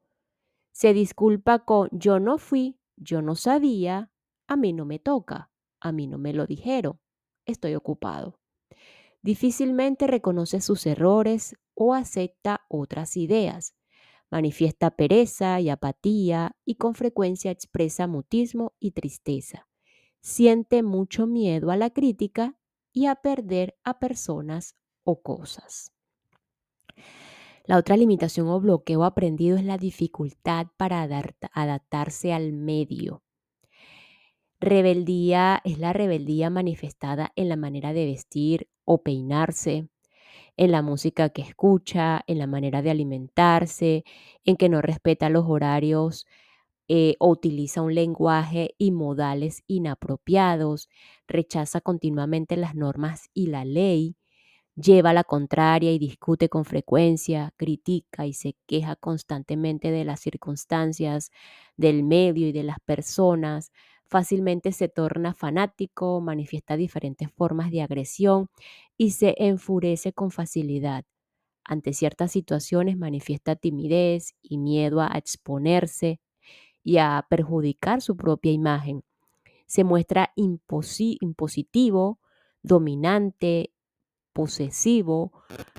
Se 0.70 0.92
disculpa 0.92 1.64
con 1.64 1.88
yo 1.90 2.20
no 2.20 2.38
fui, 2.38 2.78
yo 2.94 3.20
no 3.20 3.34
sabía, 3.34 4.12
a 4.46 4.56
mí 4.56 4.72
no 4.72 4.84
me 4.84 5.00
toca, 5.00 5.50
a 5.80 5.90
mí 5.90 6.06
no 6.06 6.18
me 6.18 6.32
lo 6.34 6.46
dijeron, 6.46 7.00
estoy 7.46 7.74
ocupado. 7.74 8.38
Difícilmente 9.22 10.06
reconoce 10.06 10.60
sus 10.60 10.86
errores 10.86 11.56
o 11.74 11.94
acepta 11.94 12.64
otras 12.68 13.16
ideas. 13.16 13.74
Manifiesta 14.30 14.90
pereza 14.90 15.60
y 15.60 15.70
apatía 15.70 16.56
y 16.64 16.74
con 16.74 16.94
frecuencia 16.94 17.50
expresa 17.50 18.06
mutismo 18.06 18.74
y 18.78 18.90
tristeza. 18.90 19.66
Siente 20.20 20.82
mucho 20.82 21.26
miedo 21.26 21.70
a 21.70 21.76
la 21.76 21.90
crítica 21.90 22.58
y 22.92 23.06
a 23.06 23.14
perder 23.16 23.78
a 23.84 23.98
personas 23.98 24.76
o 25.04 25.22
cosas. 25.22 25.92
La 27.64 27.76
otra 27.76 27.96
limitación 27.96 28.48
o 28.48 28.60
bloqueo 28.60 29.04
aprendido 29.04 29.56
es 29.56 29.64
la 29.64 29.78
dificultad 29.78 30.68
para 30.76 31.02
adaptarse 31.52 32.32
al 32.32 32.52
medio. 32.52 33.22
Rebeldía 34.60 35.60
es 35.64 35.78
la 35.78 35.92
rebeldía 35.92 36.50
manifestada 36.50 37.32
en 37.36 37.48
la 37.48 37.56
manera 37.56 37.92
de 37.92 38.06
vestir 38.06 38.70
o 38.84 39.02
peinarse, 39.02 39.88
en 40.58 40.72
la 40.72 40.82
música 40.82 41.30
que 41.30 41.42
escucha, 41.42 42.22
en 42.26 42.38
la 42.38 42.46
manera 42.46 42.82
de 42.82 42.90
alimentarse, 42.90 44.04
en 44.44 44.56
que 44.56 44.68
no 44.68 44.82
respeta 44.82 45.30
los 45.30 45.46
horarios 45.48 46.26
eh, 46.88 47.16
o 47.20 47.28
utiliza 47.30 47.82
un 47.82 47.94
lenguaje 47.94 48.74
y 48.78 48.90
modales 48.92 49.62
inapropiados, 49.66 50.88
rechaza 51.28 51.80
continuamente 51.80 52.56
las 52.56 52.74
normas 52.74 53.30
y 53.34 53.48
la 53.48 53.64
ley, 53.64 54.16
lleva 54.76 55.12
la 55.12 55.24
contraria 55.24 55.92
y 55.92 55.98
discute 55.98 56.48
con 56.48 56.64
frecuencia, 56.64 57.52
critica 57.56 58.26
y 58.26 58.32
se 58.32 58.56
queja 58.66 58.96
constantemente 58.96 59.90
de 59.90 60.04
las 60.04 60.20
circunstancias, 60.20 61.30
del 61.76 62.04
medio 62.04 62.48
y 62.48 62.52
de 62.52 62.62
las 62.64 62.78
personas, 62.80 63.72
fácilmente 64.08 64.72
se 64.72 64.88
torna 64.88 65.34
fanático, 65.34 66.20
manifiesta 66.20 66.76
diferentes 66.76 67.30
formas 67.32 67.70
de 67.70 67.82
agresión 67.82 68.48
y 68.96 69.12
se 69.12 69.34
enfurece 69.38 70.12
con 70.12 70.30
facilidad. 70.30 71.04
Ante 71.64 71.92
ciertas 71.92 72.32
situaciones 72.32 72.96
manifiesta 72.96 73.56
timidez 73.56 74.34
y 74.42 74.58
miedo 74.58 75.00
a 75.02 75.12
exponerse 75.18 76.20
y 76.84 76.98
a 76.98 77.26
perjudicar 77.28 78.00
su 78.02 78.16
propia 78.16 78.52
imagen. 78.52 79.04
Se 79.66 79.84
muestra 79.84 80.32
impositivo, 80.36 82.20
dominante, 82.62 83.72
posesivo, 84.32 85.32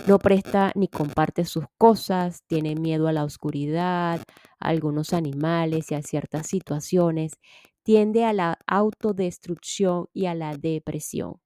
no 0.07 0.19
presta 0.19 0.71
ni 0.75 0.87
comparte 0.89 1.45
sus 1.45 1.65
cosas, 1.77 2.43
tiene 2.47 2.75
miedo 2.75 3.07
a 3.07 3.13
la 3.13 3.23
oscuridad, 3.23 4.21
a 4.59 4.67
algunos 4.69 5.13
animales 5.13 5.91
y 5.91 5.95
a 5.95 6.01
ciertas 6.01 6.47
situaciones, 6.47 7.33
tiende 7.89 8.23
a 8.23 8.33
la 8.33 8.59
autodestrucción 8.67 10.09
y 10.13 10.27
a 10.27 10.35
la 10.35 10.55
depresión. 10.55 11.41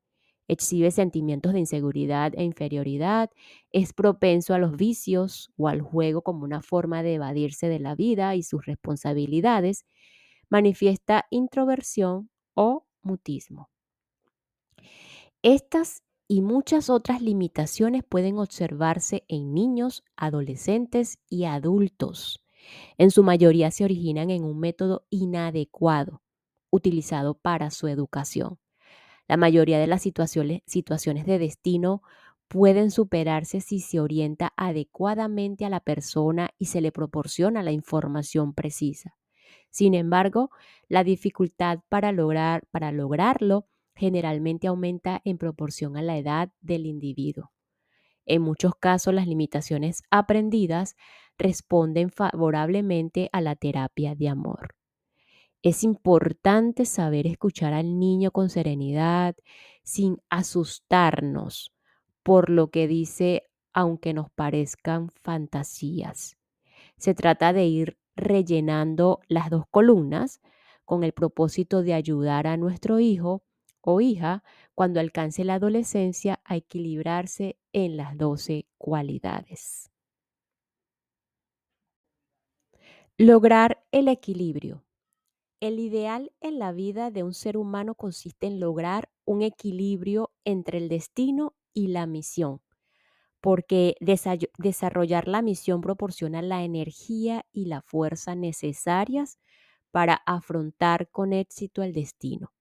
Exhibe 0.49 0.91
sentimientos 0.91 1.53
de 1.53 1.59
inseguridad 1.59 2.33
e 2.35 2.43
inferioridad, 2.43 3.29
es 3.71 3.93
propenso 3.93 4.53
a 4.53 4.57
los 4.57 4.75
vicios 4.75 5.53
o 5.55 5.69
al 5.69 5.79
juego 5.79 6.21
como 6.21 6.43
una 6.43 6.61
forma 6.61 7.01
de 7.01 7.13
evadirse 7.13 7.69
de 7.69 7.79
la 7.79 7.95
vida 7.95 8.35
y 8.35 8.43
sus 8.43 8.65
responsabilidades, 8.65 9.85
manifiesta 10.49 11.27
introversión 11.29 12.29
o 12.55 12.87
mutismo. 13.01 13.69
Estas 15.43 16.03
y 16.27 16.41
muchas 16.41 16.89
otras 16.89 17.21
limitaciones 17.21 18.03
pueden 18.03 18.37
observarse 18.37 19.23
en 19.29 19.53
niños, 19.53 20.03
adolescentes 20.17 21.19
y 21.29 21.45
adultos. 21.45 22.43
En 22.97 23.11
su 23.11 23.23
mayoría 23.23 23.71
se 23.71 23.85
originan 23.85 24.29
en 24.29 24.43
un 24.43 24.59
método 24.59 25.05
inadecuado 25.09 26.22
utilizado 26.73 27.35
para 27.35 27.69
su 27.69 27.87
educación. 27.87 28.57
La 29.27 29.37
mayoría 29.37 29.77
de 29.77 29.85
las 29.85 30.01
situaciones, 30.01 30.63
de 30.65 31.39
destino 31.39 32.01
pueden 32.47 32.89
superarse 32.89 33.61
si 33.61 33.79
se 33.79 33.99
orienta 33.99 34.53
adecuadamente 34.57 35.65
a 35.65 35.69
la 35.69 35.79
persona 35.79 36.49
y 36.57 36.65
se 36.65 36.81
le 36.81 36.91
proporciona 36.91 37.61
la 37.61 37.71
información 37.71 38.53
precisa. 38.53 39.15
Sin 39.69 39.93
embargo, 39.93 40.49
la 40.87 41.03
dificultad 41.03 41.79
para, 41.89 42.11
lograr, 42.11 42.65
para 42.71 42.91
lograrlo 42.91 43.67
generalmente 43.95 44.67
aumenta 44.67 45.21
en 45.25 45.37
proporción 45.37 45.95
a 45.95 46.01
la 46.01 46.17
edad 46.17 46.51
del 46.61 46.87
individuo. 46.87 47.51
En 48.25 48.41
muchos 48.41 48.73
casos, 48.75 49.13
las 49.13 49.27
limitaciones 49.27 50.01
aprendidas 50.09 50.95
responden 51.37 52.09
favorablemente 52.09 53.29
a 53.31 53.41
la 53.41 53.55
terapia 53.55 54.15
de 54.15 54.29
amor. 54.29 54.75
Es 55.63 55.85
importante 55.85 56.83
saber 56.83 57.25
escuchar 57.25 57.71
al 57.73 57.97
niño 57.97 58.31
con 58.31 58.49
serenidad, 58.49 59.33
sin 59.81 60.17
asustarnos 60.29 61.73
por 62.21 62.49
lo 62.49 62.69
que 62.69 62.85
dice, 62.85 63.49
aunque 63.71 64.13
nos 64.13 64.29
parezcan 64.29 65.09
fantasías. 65.23 66.35
Se 66.97 67.13
trata 67.15 67.53
de 67.53 67.65
ir 67.65 67.97
rellenando 68.17 69.21
las 69.29 69.49
dos 69.49 69.63
columnas 69.71 70.41
con 70.83 71.05
el 71.05 71.13
propósito 71.13 71.81
de 71.81 71.93
ayudar 71.93 72.45
a 72.45 72.57
nuestro 72.57 72.99
hijo 72.99 73.45
o 73.79 74.01
hija 74.01 74.43
cuando 74.75 74.99
alcance 74.99 75.45
la 75.45 75.55
adolescencia 75.55 76.41
a 76.43 76.57
equilibrarse 76.57 77.57
en 77.71 77.95
las 77.95 78.17
12 78.17 78.67
cualidades. 78.77 79.89
Lograr 83.17 83.85
el 83.91 84.09
equilibrio. 84.09 84.83
El 85.63 85.79
ideal 85.79 86.33
en 86.41 86.59
la 86.59 86.73
vida 86.73 87.09
de 87.09 87.23
un 87.23 87.33
ser 87.33 87.55
humano 87.55 87.95
consiste 87.95 88.47
en 88.47 88.59
lograr 88.59 89.09
un 89.23 89.41
equilibrio 89.41 90.33
entre 90.43 90.77
el 90.77 90.89
destino 90.89 91.55
y 91.73 91.87
la 91.87 92.05
misión, 92.05 92.59
porque 93.39 93.95
desarrollar 94.57 95.29
la 95.29 95.41
misión 95.41 95.79
proporciona 95.79 96.41
la 96.41 96.65
energía 96.65 97.45
y 97.53 97.67
la 97.67 97.81
fuerza 97.81 98.35
necesarias 98.35 99.39
para 99.89 100.15
afrontar 100.25 101.09
con 101.09 101.31
éxito 101.31 101.81
el 101.81 101.93
destino. 101.93 102.51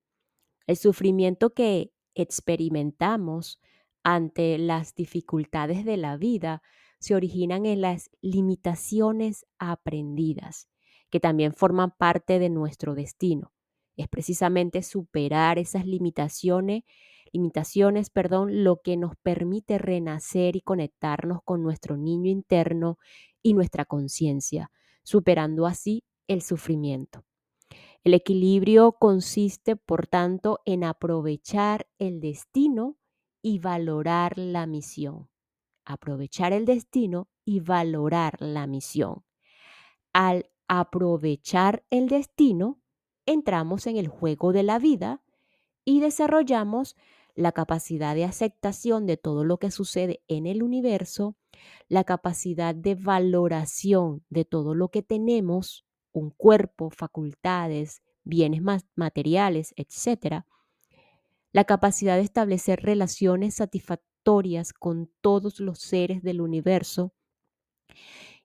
El 0.68 0.76
sufrimiento 0.76 1.54
que 1.54 1.90
experimentamos 2.14 3.58
ante 4.04 4.58
las 4.58 4.94
dificultades 4.94 5.84
de 5.84 5.96
la 5.96 6.16
vida 6.16 6.62
se 7.00 7.16
originan 7.16 7.66
en 7.66 7.80
las 7.80 8.10
limitaciones 8.20 9.44
aprendidas, 9.58 10.68
que 11.12 11.20
también 11.20 11.52
forman 11.52 11.92
parte 11.92 12.38
de 12.38 12.48
nuestro 12.48 12.94
destino. 12.94 13.52
Es 13.96 14.08
precisamente 14.08 14.82
superar 14.82 15.58
esas 15.58 15.86
limitaciones, 15.86 16.84
limitaciones, 17.32 18.08
perdón, 18.08 18.64
lo 18.64 18.80
que 18.80 18.96
nos 18.96 19.14
permite 19.22 19.76
renacer 19.76 20.56
y 20.56 20.62
conectarnos 20.62 21.40
con 21.44 21.62
nuestro 21.62 21.98
niño 21.98 22.30
interno 22.30 22.98
y 23.42 23.52
nuestra 23.52 23.84
conciencia, 23.84 24.70
superando 25.02 25.66
así 25.66 26.02
el 26.28 26.40
sufrimiento. 26.40 27.24
El 28.04 28.14
equilibrio 28.14 28.92
consiste, 28.92 29.76
por 29.76 30.06
tanto, 30.06 30.60
en 30.64 30.82
aprovechar 30.82 31.86
el 31.98 32.20
destino 32.20 32.96
y 33.42 33.58
valorar 33.58 34.38
la 34.38 34.66
misión. 34.66 35.28
Aprovechar 35.84 36.54
el 36.54 36.64
destino 36.64 37.28
y 37.44 37.60
valorar 37.60 38.40
la 38.40 38.66
misión. 38.66 39.24
Al 40.12 40.46
aprovechar 40.80 41.84
el 41.90 42.08
destino, 42.08 42.80
entramos 43.26 43.86
en 43.86 43.98
el 43.98 44.08
juego 44.08 44.54
de 44.54 44.62
la 44.62 44.78
vida 44.78 45.20
y 45.84 46.00
desarrollamos 46.00 46.96
la 47.34 47.52
capacidad 47.52 48.14
de 48.14 48.24
aceptación 48.24 49.04
de 49.04 49.18
todo 49.18 49.44
lo 49.44 49.58
que 49.58 49.70
sucede 49.70 50.22
en 50.28 50.46
el 50.46 50.62
universo, 50.62 51.36
la 51.88 52.04
capacidad 52.04 52.74
de 52.74 52.94
valoración 52.94 54.24
de 54.30 54.46
todo 54.46 54.74
lo 54.74 54.88
que 54.88 55.02
tenemos 55.02 55.84
un 56.10 56.30
cuerpo, 56.30 56.88
facultades, 56.88 58.02
bienes 58.24 58.62
materiales, 58.94 59.74
etc., 59.76 60.46
la 61.52 61.64
capacidad 61.64 62.16
de 62.16 62.22
establecer 62.22 62.80
relaciones 62.80 63.56
satisfactorias 63.56 64.72
con 64.72 65.10
todos 65.20 65.60
los 65.60 65.80
seres 65.80 66.22
del 66.22 66.40
universo 66.40 67.12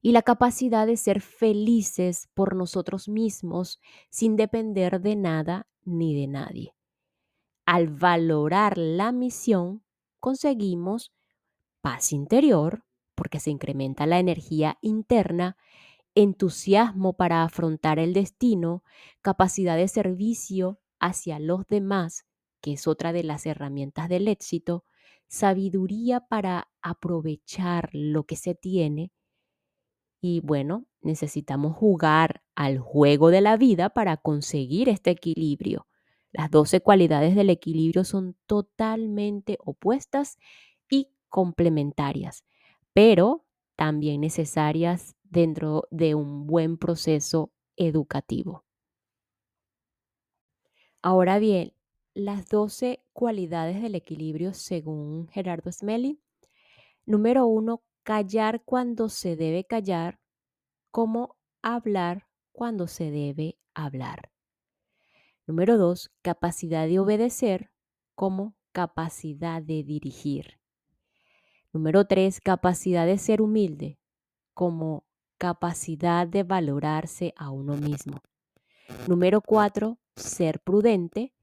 y 0.01 0.11
la 0.11 0.21
capacidad 0.21 0.87
de 0.87 0.97
ser 0.97 1.21
felices 1.21 2.29
por 2.33 2.55
nosotros 2.55 3.07
mismos 3.09 3.79
sin 4.09 4.35
depender 4.35 5.01
de 5.01 5.15
nada 5.15 5.67
ni 5.83 6.19
de 6.19 6.27
nadie. 6.27 6.75
Al 7.65 7.87
valorar 7.89 8.77
la 8.77 9.11
misión, 9.11 9.83
conseguimos 10.19 11.11
paz 11.81 12.13
interior, 12.13 12.83
porque 13.15 13.39
se 13.39 13.49
incrementa 13.49 14.05
la 14.05 14.19
energía 14.19 14.77
interna 14.81 15.57
entusiasmo 16.17 17.13
para 17.13 17.43
afrontar 17.43 17.99
el 17.99 18.13
destino, 18.13 18.83
capacidad 19.21 19.77
de 19.77 19.87
servicio 19.87 20.79
hacia 20.99 21.37
los 21.37 21.67
demás, 21.67 22.25
que 22.59 22.73
es 22.73 22.87
otra 22.87 23.13
de 23.13 23.23
las 23.23 23.45
herramientas 23.45 24.09
del 24.09 24.27
éxito, 24.27 24.83
sabiduría 25.27 26.21
para 26.21 26.69
aprovechar 26.81 27.89
lo 27.93 28.23
que 28.23 28.35
se 28.35 28.55
tiene. 28.55 29.11
Y 30.21 30.41
bueno, 30.41 30.85
necesitamos 31.01 31.75
jugar 31.75 32.41
al 32.55 32.79
juego 32.79 33.29
de 33.29 33.41
la 33.41 33.57
vida 33.57 33.89
para 33.89 34.17
conseguir 34.17 34.89
este 34.89 35.11
equilibrio. 35.11 35.87
Las 36.31 36.51
12 36.51 36.81
cualidades 36.81 37.35
del 37.35 37.49
equilibrio 37.49 38.03
son 38.03 38.35
totalmente 38.45 39.57
opuestas 39.63 40.37
y 40.89 41.09
complementarias, 41.29 42.43
pero 42.93 43.45
también 43.75 44.21
necesarias 44.21 45.15
dentro 45.23 45.87
de 45.91 46.15
un 46.15 46.47
buen 46.47 46.77
proceso 46.77 47.51
educativo. 47.75 48.65
Ahora 51.01 51.39
bien, 51.39 51.73
las 52.13 52.49
12 52.49 53.03
cualidades 53.13 53.81
del 53.81 53.95
equilibrio 53.95 54.53
según 54.53 55.27
Gerardo 55.29 55.71
Smelly. 55.71 56.19
Número 57.05 57.45
uno, 57.45 57.83
callar 58.07 58.63
cuando 58.63 59.09
se 59.09 59.35
debe 59.35 59.65
callar, 59.65 60.21
como 60.91 61.35
hablar 61.61 62.25
cuando 62.53 62.87
se 62.87 63.11
debe 63.11 63.59
hablar. 63.73 64.31
Número 65.45 65.77
dos, 65.77 66.09
capacidad 66.21 66.87
de 66.87 66.99
obedecer 66.99 67.69
como 68.15 68.55
capacidad 68.71 69.61
de 69.61 69.83
dirigir. 69.83 70.57
Número 71.73 72.05
tres, 72.05 72.39
capacidad 72.39 73.05
de 73.05 73.17
ser 73.17 73.41
humilde 73.41 73.99
como 74.53 75.05
capacidad 75.37 76.25
de 76.25 76.43
valorarse 76.43 77.33
a 77.35 77.51
uno 77.51 77.75
mismo. 77.75 78.21
Número 79.09 79.41
cuatro, 79.41 79.99
ser 80.15 80.61
prudente, 80.61 81.33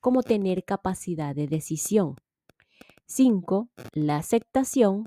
como 0.00 0.22
tener 0.22 0.64
capacidad 0.64 1.34
de 1.34 1.48
decisión. 1.48 2.16
Cinco, 3.04 3.68
la 3.92 4.16
aceptación, 4.16 5.04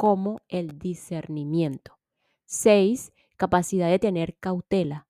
como 0.00 0.40
el 0.48 0.78
discernimiento. 0.78 1.98
Seis, 2.46 3.12
capacidad 3.36 3.90
de 3.90 3.98
tener 3.98 4.34
cautela, 4.38 5.06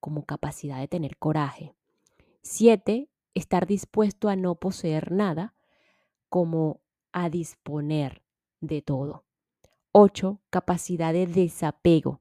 como 0.00 0.26
capacidad 0.26 0.80
de 0.80 0.86
tener 0.86 1.16
coraje. 1.16 1.74
Siete, 2.42 3.08
estar 3.32 3.66
dispuesto 3.66 4.28
a 4.28 4.36
no 4.36 4.56
poseer 4.56 5.12
nada, 5.12 5.54
como 6.28 6.82
a 7.10 7.30
disponer 7.30 8.22
de 8.60 8.82
todo. 8.82 9.24
Ocho, 9.92 10.42
capacidad 10.50 11.14
de 11.14 11.26
desapego, 11.26 12.20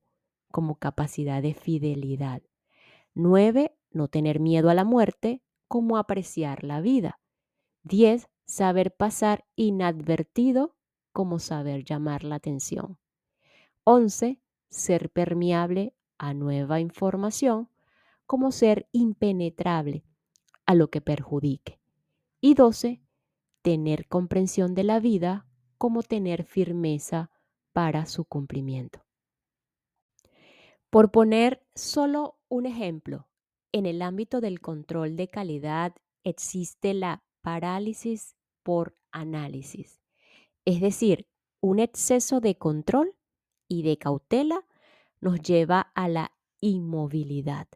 como 0.49 0.75
capacidad 0.75 1.41
de 1.41 1.53
fidelidad. 1.53 2.41
9. 3.15 3.75
No 3.91 4.07
tener 4.07 4.39
miedo 4.39 4.69
a 4.69 4.73
la 4.73 4.85
muerte, 4.85 5.41
como 5.67 5.97
apreciar 5.97 6.63
la 6.63 6.79
vida. 6.79 7.19
10. 7.83 8.29
Saber 8.45 8.95
pasar 8.95 9.43
inadvertido, 9.57 10.77
como 11.13 11.39
saber 11.39 11.85
llamar 11.85 12.23
la 12.23 12.35
atención. 12.35 12.97
11. 13.85 14.41
Ser 14.69 15.09
permeable 15.11 15.95
a 16.17 16.33
nueva 16.33 16.79
información, 16.79 17.69
como 18.25 18.51
ser 18.51 18.89
impenetrable 18.91 20.03
a 20.65 20.75
lo 20.75 20.89
que 20.89 20.99
perjudique. 21.01 21.79
Y 22.41 22.55
12. 22.55 23.01
Tener 23.61 24.07
comprensión 24.07 24.73
de 24.73 24.83
la 24.83 24.99
vida, 24.99 25.47
como 25.77 26.03
tener 26.03 26.43
firmeza 26.43 27.29
para 27.71 28.05
su 28.05 28.25
cumplimiento. 28.25 29.05
Por 30.89 31.11
poner 31.11 31.65
solo 31.73 32.37
un 32.49 32.65
ejemplo, 32.65 33.27
en 33.71 33.87
el 33.87 34.01
ámbito 34.01 34.41
del 34.41 34.61
control 34.61 35.15
de 35.15 35.27
calidad 35.27 35.95
existe 36.23 36.93
la 36.93 37.23
parálisis 37.41 38.35
por 38.61 38.95
análisis, 39.11 40.02
es 40.65 40.81
decir, 40.81 41.27
un 41.61 41.79
exceso 41.79 42.39
de 42.39 42.57
control 42.57 43.15
y 43.67 43.83
de 43.83 43.97
cautela 43.97 44.65
nos 45.21 45.41
lleva 45.41 45.91
a 45.95 46.07
la 46.09 46.33
inmovilidad, 46.59 47.67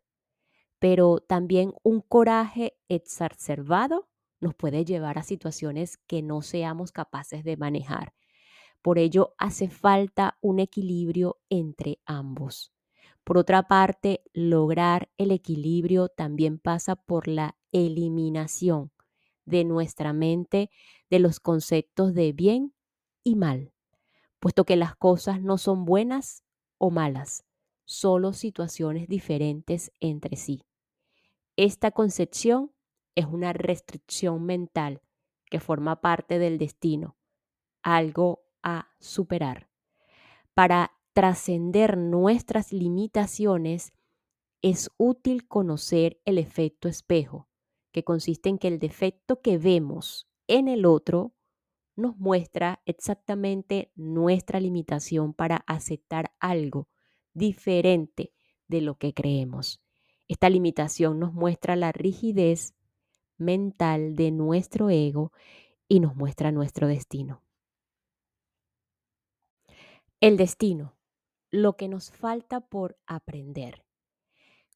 pero 0.80 1.20
también 1.20 1.74
un 1.84 2.02
coraje 2.02 2.78
exacerbado 2.90 4.10
nos 4.40 4.56
puede 4.56 4.86
llevar 4.86 5.18
a 5.18 5.24
situaciones 5.24 5.98
que 6.08 6.22
no 6.22 6.42
seamos 6.42 6.92
capaces 6.92 7.44
de 7.44 7.58
manejar. 7.58 8.14
Por 8.82 9.00
ello 9.00 9.34
hace 9.38 9.70
falta 9.70 10.38
un 10.42 10.60
equilibrio 10.60 11.40
entre 11.50 12.00
ambos. 12.06 12.74
Por 13.24 13.38
otra 13.38 13.64
parte, 13.64 14.22
lograr 14.34 15.10
el 15.18 15.32
equilibrio 15.32 16.08
también 16.08 16.60
pasa 16.60 16.96
por 16.96 17.28
la 17.28 17.58
eliminación 17.72 18.92
de 19.46 19.66
nuestra 19.66 20.14
mente 20.14 20.70
de 21.10 21.20
los 21.20 21.40
conceptos 21.40 22.14
de 22.14 22.32
bien 22.32 22.74
y 23.28 23.36
mal, 23.36 23.74
puesto 24.40 24.64
que 24.64 24.78
las 24.78 24.96
cosas 24.96 25.42
no 25.42 25.58
son 25.58 25.84
buenas 25.84 26.44
o 26.78 26.92
malas, 26.92 27.44
solo 27.84 28.32
situaciones 28.32 29.10
diferentes 29.10 29.92
entre 30.00 30.38
sí. 30.38 30.64
Esta 31.58 31.92
concepción 31.92 32.72
es 33.16 33.26
una 33.26 33.52
restricción 33.52 34.46
mental 34.46 35.02
que 35.50 35.60
forma 35.60 36.00
parte 36.00 36.40
del 36.40 36.58
destino, 36.58 37.18
algo 37.84 38.46
a 38.64 38.92
superar. 39.02 39.70
Para 40.54 40.94
trascender 41.12 41.98
nuestras 41.98 42.72
limitaciones, 42.72 43.92
es 44.62 44.90
útil 44.98 45.50
conocer 45.50 46.22
el 46.24 46.38
efecto 46.38 46.88
espejo, 46.88 47.50
que 47.92 48.06
consiste 48.06 48.48
en 48.48 48.58
que 48.58 48.70
el 48.70 48.80
defecto 48.80 49.42
que 49.42 49.58
vemos 49.58 50.30
en 50.48 50.70
el 50.70 50.86
otro 50.86 51.34
nos 51.98 52.18
muestra 52.18 52.82
exactamente 52.86 53.92
nuestra 53.96 54.60
limitación 54.60 55.34
para 55.34 55.58
aceptar 55.68 56.34
algo 56.40 56.88
diferente 57.34 58.34
de 58.68 58.82
lo 58.82 58.98
que 58.98 59.14
creemos. 59.14 59.82
Esta 60.28 60.50
limitación 60.50 61.20
nos 61.20 61.34
muestra 61.34 61.76
la 61.76 61.92
rigidez 61.92 62.76
mental 63.38 64.16
de 64.16 64.32
nuestro 64.32 64.90
ego 64.90 65.32
y 65.88 66.00
nos 66.00 66.16
muestra 66.16 66.52
nuestro 66.52 66.88
destino. 66.88 67.42
El 70.20 70.38
destino, 70.38 70.98
lo 71.50 71.78
que 71.78 71.88
nos 71.88 72.12
falta 72.12 72.62
por 72.62 72.98
aprender. 73.06 73.86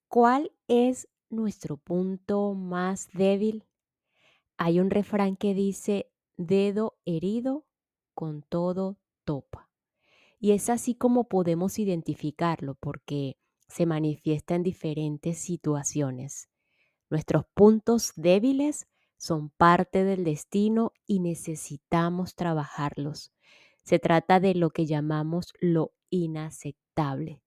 ¿Cuál 0.07 0.51
es 0.67 1.07
nuestro 1.29 1.77
punto 1.77 2.53
más 2.53 3.09
débil? 3.13 3.65
Hay 4.57 4.79
un 4.79 4.89
refrán 4.89 5.35
que 5.35 5.53
dice, 5.53 6.10
dedo 6.45 6.97
herido 7.05 7.65
con 8.13 8.41
todo 8.43 8.97
topa. 9.23 9.69
Y 10.39 10.51
es 10.51 10.69
así 10.69 10.95
como 10.95 11.25
podemos 11.25 11.79
identificarlo 11.79 12.75
porque 12.75 13.37
se 13.67 13.85
manifiesta 13.85 14.55
en 14.55 14.63
diferentes 14.63 15.37
situaciones. 15.37 16.49
Nuestros 17.09 17.45
puntos 17.53 18.13
débiles 18.15 18.87
son 19.17 19.49
parte 19.49 20.03
del 20.03 20.23
destino 20.23 20.93
y 21.05 21.19
necesitamos 21.19 22.35
trabajarlos. 22.35 23.31
Se 23.83 23.99
trata 23.99 24.39
de 24.39 24.55
lo 24.55 24.71
que 24.71 24.85
llamamos 24.85 25.53
lo 25.59 25.93
inaceptable. 26.09 27.43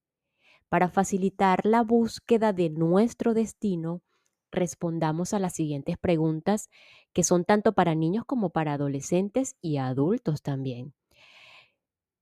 Para 0.69 0.89
facilitar 0.89 1.67
la 1.67 1.83
búsqueda 1.83 2.53
de 2.53 2.71
nuestro 2.71 3.35
destino, 3.35 4.03
respondamos 4.55 5.35
a 5.35 5.39
las 5.39 5.55
siguientes 5.55 5.99
preguntas 5.99 6.71
que 7.13 7.25
son 7.25 7.45
tanto 7.45 7.73
para 7.73 7.95
niños 7.95 8.25
como 8.25 8.51
para 8.51 8.75
adolescentes 8.75 9.57
y 9.61 9.77
adultos 9.77 10.43
también. 10.43 10.95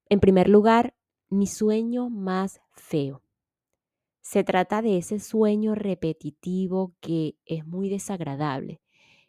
En 0.09 0.21
primer 0.21 0.49
lugar, 0.49 0.95
mi 1.31 1.47
sueño 1.47 2.11
más 2.11 2.61
feo. 2.73 3.23
Se 4.21 4.45
trata 4.45 4.83
de 4.83 4.99
ese 4.99 5.18
sueño 5.18 5.75
repetitivo 5.75 6.95
que 7.01 7.37
es 7.45 7.66
muy 7.66 7.88
desagradable. 7.88 8.81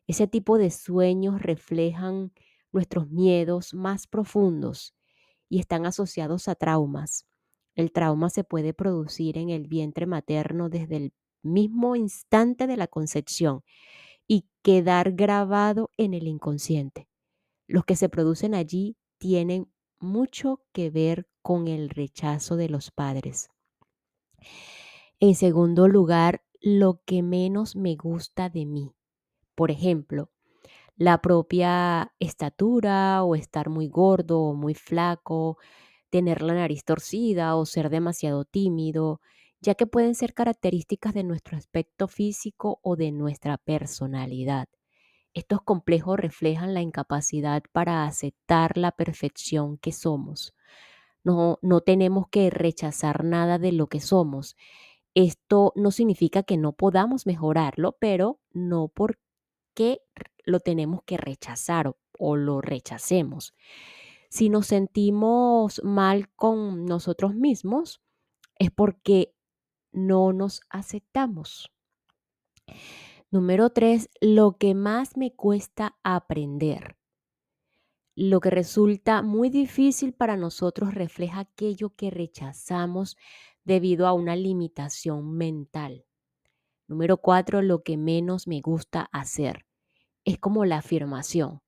Ese 0.05 0.27
tipo 0.27 0.57
de 0.57 0.69
sueños 0.69 1.41
reflejan 1.41 2.31
nuestros 2.71 3.09
miedos 3.09 3.73
más 3.73 4.07
profundos 4.07 4.93
y 5.47 5.59
están 5.59 5.85
asociados 5.85 6.47
a 6.47 6.55
traumas. 6.55 7.25
El 7.75 7.91
trauma 7.91 8.29
se 8.29 8.43
puede 8.43 8.73
producir 8.73 9.37
en 9.37 9.49
el 9.49 9.67
vientre 9.67 10.05
materno 10.05 10.69
desde 10.69 10.97
el 10.97 11.13
mismo 11.43 11.95
instante 11.95 12.67
de 12.67 12.77
la 12.77 12.87
concepción 12.87 13.63
y 14.27 14.45
quedar 14.61 15.13
grabado 15.13 15.91
en 15.97 16.13
el 16.13 16.27
inconsciente. 16.27 17.07
Los 17.67 17.85
que 17.85 17.95
se 17.95 18.09
producen 18.09 18.55
allí 18.55 18.97
tienen 19.17 19.71
mucho 19.99 20.61
que 20.73 20.89
ver 20.89 21.27
con 21.41 21.67
el 21.67 21.89
rechazo 21.89 22.55
de 22.55 22.69
los 22.69 22.91
padres. 22.91 23.49
En 25.19 25.35
segundo 25.35 25.87
lugar, 25.87 26.43
lo 26.61 27.01
que 27.05 27.23
menos 27.23 27.75
me 27.75 27.95
gusta 27.95 28.49
de 28.49 28.65
mí. 28.65 28.91
Por 29.55 29.71
ejemplo, 29.71 30.29
la 30.95 31.21
propia 31.21 32.13
estatura 32.19 33.23
o 33.23 33.35
estar 33.35 33.69
muy 33.69 33.87
gordo 33.87 34.41
o 34.41 34.53
muy 34.53 34.75
flaco, 34.75 35.57
tener 36.09 36.41
la 36.41 36.53
nariz 36.53 36.83
torcida 36.83 37.55
o 37.55 37.65
ser 37.65 37.89
demasiado 37.89 38.45
tímido, 38.45 39.21
ya 39.63 39.75
que 39.75 39.87
pueden 39.87 40.13
ser 40.13 40.33
características 40.33 41.13
de 41.13 41.23
nuestro 41.23 41.57
aspecto 41.57 42.09
físico 42.09 42.79
o 42.83 42.97
de 42.97 43.13
nuestra 43.13 43.57
personalidad. 43.57 44.67
Estos 45.33 45.61
complejos 45.61 46.19
reflejan 46.19 46.73
la 46.73 46.81
incapacidad 46.81 47.63
para 47.71 48.05
aceptar 48.05 48.77
la 48.77 48.91
perfección 48.91 49.77
que 49.77 49.93
somos. 49.93 50.53
No, 51.23 51.59
no 51.61 51.79
tenemos 51.79 52.27
que 52.27 52.49
rechazar 52.49 53.23
nada 53.23 53.57
de 53.57 53.71
lo 53.71 53.87
que 53.87 54.01
somos. 54.01 54.57
Esto 55.15 55.71
no 55.77 55.91
significa 55.91 56.43
que 56.43 56.57
no 56.57 56.73
podamos 56.73 57.25
mejorarlo, 57.25 57.95
pero 57.99 58.41
no 58.51 58.89
porque 58.89 60.01
lo 60.43 60.59
tenemos 60.59 61.03
que 61.05 61.15
rechazar 61.15 61.87
o, 61.87 61.97
o 62.19 62.35
lo 62.35 62.59
rechacemos. 62.59 63.53
Si 64.29 64.49
nos 64.49 64.67
sentimos 64.67 65.81
mal 65.85 66.27
con 66.35 66.85
nosotros 66.85 67.33
mismos, 67.33 68.01
es 68.59 68.69
porque 68.69 69.33
no 69.93 70.33
nos 70.33 70.61
aceptamos. 70.69 71.71
Número 73.31 73.71
tres, 73.71 74.09
lo 74.21 74.57
que 74.57 74.75
más 74.75 75.17
me 75.17 75.33
cuesta 75.33 75.97
aprender. 76.03 76.97
Lo 78.15 78.41
que 78.41 78.51
resulta 78.51 79.23
muy 79.23 79.49
difícil 79.49 80.13
para 80.13 80.37
nosotros 80.37 80.93
refleja 80.93 81.39
aquello 81.39 81.95
que 81.95 82.11
rechazamos 82.11 83.17
debido 83.63 84.05
a 84.05 84.13
una 84.13 84.35
limitación 84.35 85.35
mental. 85.35 86.05
Número 86.87 87.17
cuatro, 87.17 87.63
lo 87.63 87.81
que 87.81 87.97
menos 87.97 88.47
me 88.47 88.61
gusta 88.61 89.09
hacer. 89.11 89.65
Es 90.25 90.37
como 90.37 90.65
la 90.65 90.77
afirmación. 90.77 91.61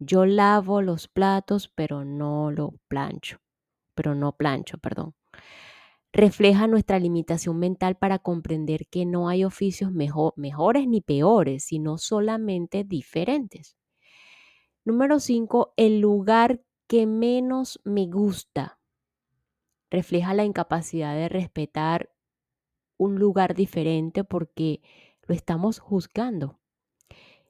Yo 0.00 0.26
lavo 0.26 0.82
los 0.82 1.06
platos, 1.06 1.68
pero 1.68 2.04
no 2.04 2.50
lo 2.50 2.74
plancho. 2.88 3.38
Pero 3.94 4.16
no 4.16 4.32
plancho, 4.36 4.78
perdón 4.78 5.14
refleja 6.12 6.66
nuestra 6.66 6.98
limitación 6.98 7.58
mental 7.58 7.96
para 7.96 8.18
comprender 8.18 8.86
que 8.86 9.06
no 9.06 9.28
hay 9.28 9.44
oficios 9.44 9.90
mejores 9.92 10.86
ni 10.86 11.00
peores, 11.00 11.64
sino 11.64 11.96
solamente 11.96 12.84
diferentes. 12.84 13.76
Número 14.84 15.20
5. 15.20 15.72
El 15.76 16.00
lugar 16.00 16.60
que 16.86 17.06
menos 17.06 17.80
me 17.84 18.06
gusta 18.06 18.78
refleja 19.90 20.34
la 20.34 20.44
incapacidad 20.44 21.14
de 21.14 21.28
respetar 21.28 22.10
un 22.98 23.18
lugar 23.18 23.54
diferente 23.54 24.24
porque 24.24 24.82
lo 25.22 25.34
estamos 25.34 25.78
juzgando. 25.78 26.58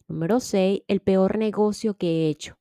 Número 0.09 0.41
6. 0.41 0.83
El 0.87 1.01
peor 1.01 1.39
negocio 1.39 1.95
que 1.95 2.07
he 2.07 2.29
hecho. 2.29 2.59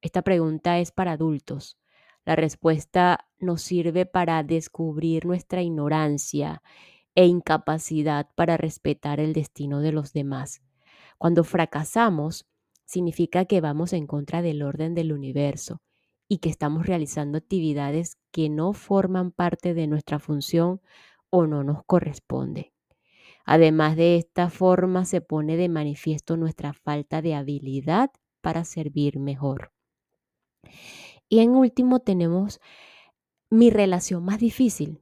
Esta 0.00 0.22
pregunta 0.22 0.78
es 0.78 0.92
para 0.92 1.12
adultos. 1.12 1.81
La 2.24 2.36
respuesta 2.36 3.26
nos 3.38 3.62
sirve 3.62 4.06
para 4.06 4.42
descubrir 4.42 5.26
nuestra 5.26 5.62
ignorancia 5.62 6.62
e 7.14 7.26
incapacidad 7.26 8.28
para 8.34 8.56
respetar 8.56 9.20
el 9.20 9.32
destino 9.32 9.80
de 9.80 9.92
los 9.92 10.12
demás. 10.12 10.62
Cuando 11.18 11.44
fracasamos, 11.44 12.46
significa 12.84 13.44
que 13.44 13.60
vamos 13.60 13.92
en 13.92 14.06
contra 14.06 14.42
del 14.42 14.62
orden 14.62 14.94
del 14.94 15.12
universo 15.12 15.80
y 16.28 16.38
que 16.38 16.48
estamos 16.48 16.86
realizando 16.86 17.38
actividades 17.38 18.16
que 18.30 18.48
no 18.48 18.72
forman 18.72 19.32
parte 19.32 19.74
de 19.74 19.86
nuestra 19.86 20.18
función 20.18 20.80
o 21.30 21.46
no 21.46 21.64
nos 21.64 21.84
corresponde. 21.84 22.72
Además 23.44 23.96
de 23.96 24.16
esta 24.16 24.48
forma 24.50 25.04
se 25.04 25.20
pone 25.20 25.56
de 25.56 25.68
manifiesto 25.68 26.36
nuestra 26.36 26.72
falta 26.72 27.20
de 27.22 27.34
habilidad 27.34 28.10
para 28.40 28.64
servir 28.64 29.18
mejor. 29.18 29.72
Y 31.32 31.38
en 31.38 31.56
último 31.56 32.00
tenemos 32.00 32.60
mi 33.48 33.70
relación 33.70 34.22
más 34.22 34.38
difícil 34.38 35.00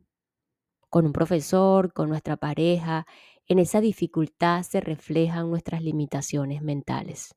con 0.89 1.05
un 1.05 1.13
profesor, 1.13 1.93
con 1.93 2.09
nuestra 2.09 2.37
pareja. 2.37 3.05
En 3.49 3.59
esa 3.59 3.81
dificultad 3.81 4.63
se 4.63 4.81
reflejan 4.81 5.51
nuestras 5.51 5.83
limitaciones 5.83 6.63
mentales. 6.63 7.35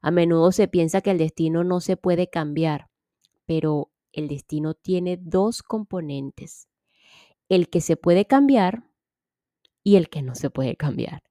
A 0.00 0.10
menudo 0.10 0.52
se 0.52 0.68
piensa 0.68 1.02
que 1.02 1.10
el 1.10 1.18
destino 1.18 1.64
no 1.64 1.80
se 1.80 1.98
puede 1.98 2.30
cambiar, 2.30 2.88
pero 3.44 3.90
el 4.12 4.28
destino 4.28 4.72
tiene 4.72 5.18
dos 5.20 5.62
componentes, 5.62 6.66
el 7.50 7.68
que 7.68 7.82
se 7.82 7.98
puede 7.98 8.24
cambiar 8.24 8.84
y 9.84 9.96
el 9.96 10.08
que 10.08 10.22
no 10.22 10.34
se 10.34 10.48
puede 10.48 10.76
cambiar. 10.78 11.22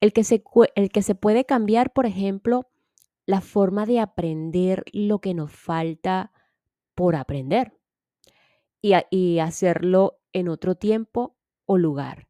El 0.00 0.12
que 0.12 0.24
se, 0.24 0.42
el 0.74 0.90
que 0.90 1.02
se 1.02 1.14
puede 1.14 1.44
cambiar, 1.44 1.92
por 1.92 2.06
ejemplo, 2.06 2.66
la 3.28 3.42
forma 3.42 3.84
de 3.84 4.00
aprender 4.00 4.84
lo 4.90 5.18
que 5.18 5.34
nos 5.34 5.52
falta 5.52 6.32
por 6.94 7.14
aprender 7.14 7.78
y, 8.80 9.38
hacerlo 9.38 10.18
en 10.32 10.48
otro 10.48 10.76
tiempo 10.76 11.36
o 11.66 11.76
lugar. 11.76 12.26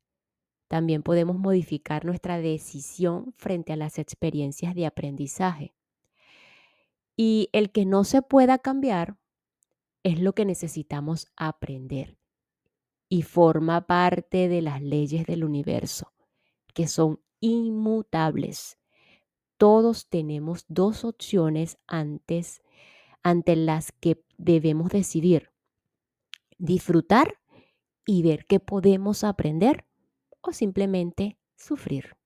También 0.67 1.05
podemos 1.05 1.39
modificar 1.39 2.05
nuestra 2.05 2.41
decisión 2.41 3.33
frente 3.37 3.73
a 3.73 3.77
las 3.77 4.01
experiencias 4.01 4.75
de 4.75 4.87
aprendizaje. 4.87 5.73
Y 7.17 7.49
el 7.53 7.71
que 7.71 7.87
no 7.87 8.03
se 8.03 8.21
pueda 8.21 8.59
cambiar 8.59 9.19
es 10.03 10.19
lo 10.19 10.33
que 10.33 10.45
necesitamos 10.45 11.29
aprender 11.37 12.19
y 13.09 13.23
forma 13.23 13.87
parte 13.87 14.49
de 14.49 14.63
las 14.63 14.83
leyes 14.83 15.27
del 15.27 15.45
universo, 15.45 16.13
que 16.75 16.89
son 16.89 17.21
inmutables. 17.39 18.78
Todos 19.59 20.09
tenemos 20.09 20.65
dos 20.69 21.05
opciones 21.05 21.79
antes 21.89 22.63
ante 23.25 23.57
las 23.57 23.91
que 23.91 24.23
debemos 24.37 24.91
decidir. 24.91 25.51
Disfrutar 26.59 27.41
y 28.07 28.23
ver 28.23 28.47
qué 28.47 28.61
podemos 28.61 29.25
aprender 29.25 29.85
o 30.41 30.53
simplemente 30.53 31.39
sufrir. 31.57 32.17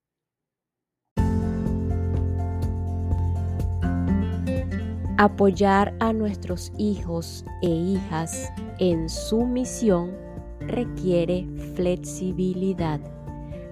Apoyar 5.17 5.97
a 6.01 6.13
nuestros 6.13 6.71
hijos 6.77 7.47
e 7.63 7.69
hijas 7.69 8.53
en 8.79 9.09
su 9.09 9.47
misión 9.47 10.15
requiere 10.61 11.47
flexibilidad. 11.77 13.01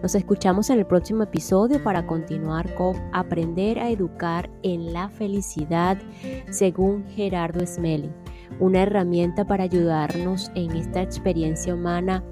Nos 0.02 0.14
escuchamos 0.14 0.70
en 0.70 0.78
el 0.78 0.86
próximo 0.86 1.22
episodio 1.24 1.82
para 1.82 2.06
continuar 2.06 2.74
con 2.74 2.96
Aprender 3.12 3.78
a 3.78 3.90
educar 3.90 4.48
en 4.62 4.92
la 4.92 5.10
felicidad 5.10 5.98
según 6.50 7.06
Gerardo 7.08 7.66
Smelly, 7.66 8.10
una 8.58 8.82
herramienta 8.82 9.46
para 9.46 9.64
ayudarnos 9.64 10.50
en 10.54 10.70
esta 10.72 11.02
experiencia 11.02 11.74
humana 11.74 12.24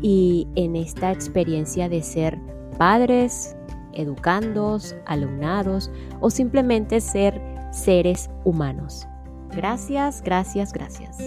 y 0.00 0.48
en 0.54 0.76
esta 0.76 1.12
experiencia 1.12 1.90
de 1.90 2.02
ser 2.02 2.38
padres, 2.78 3.54
educandos, 3.92 4.96
alumnados 5.04 5.90
o 6.20 6.30
simplemente 6.30 7.00
ser 7.02 7.38
seres 7.70 8.30
humanos. 8.44 9.06
Gracias, 9.50 10.22
gracias, 10.22 10.72
gracias. 10.72 11.18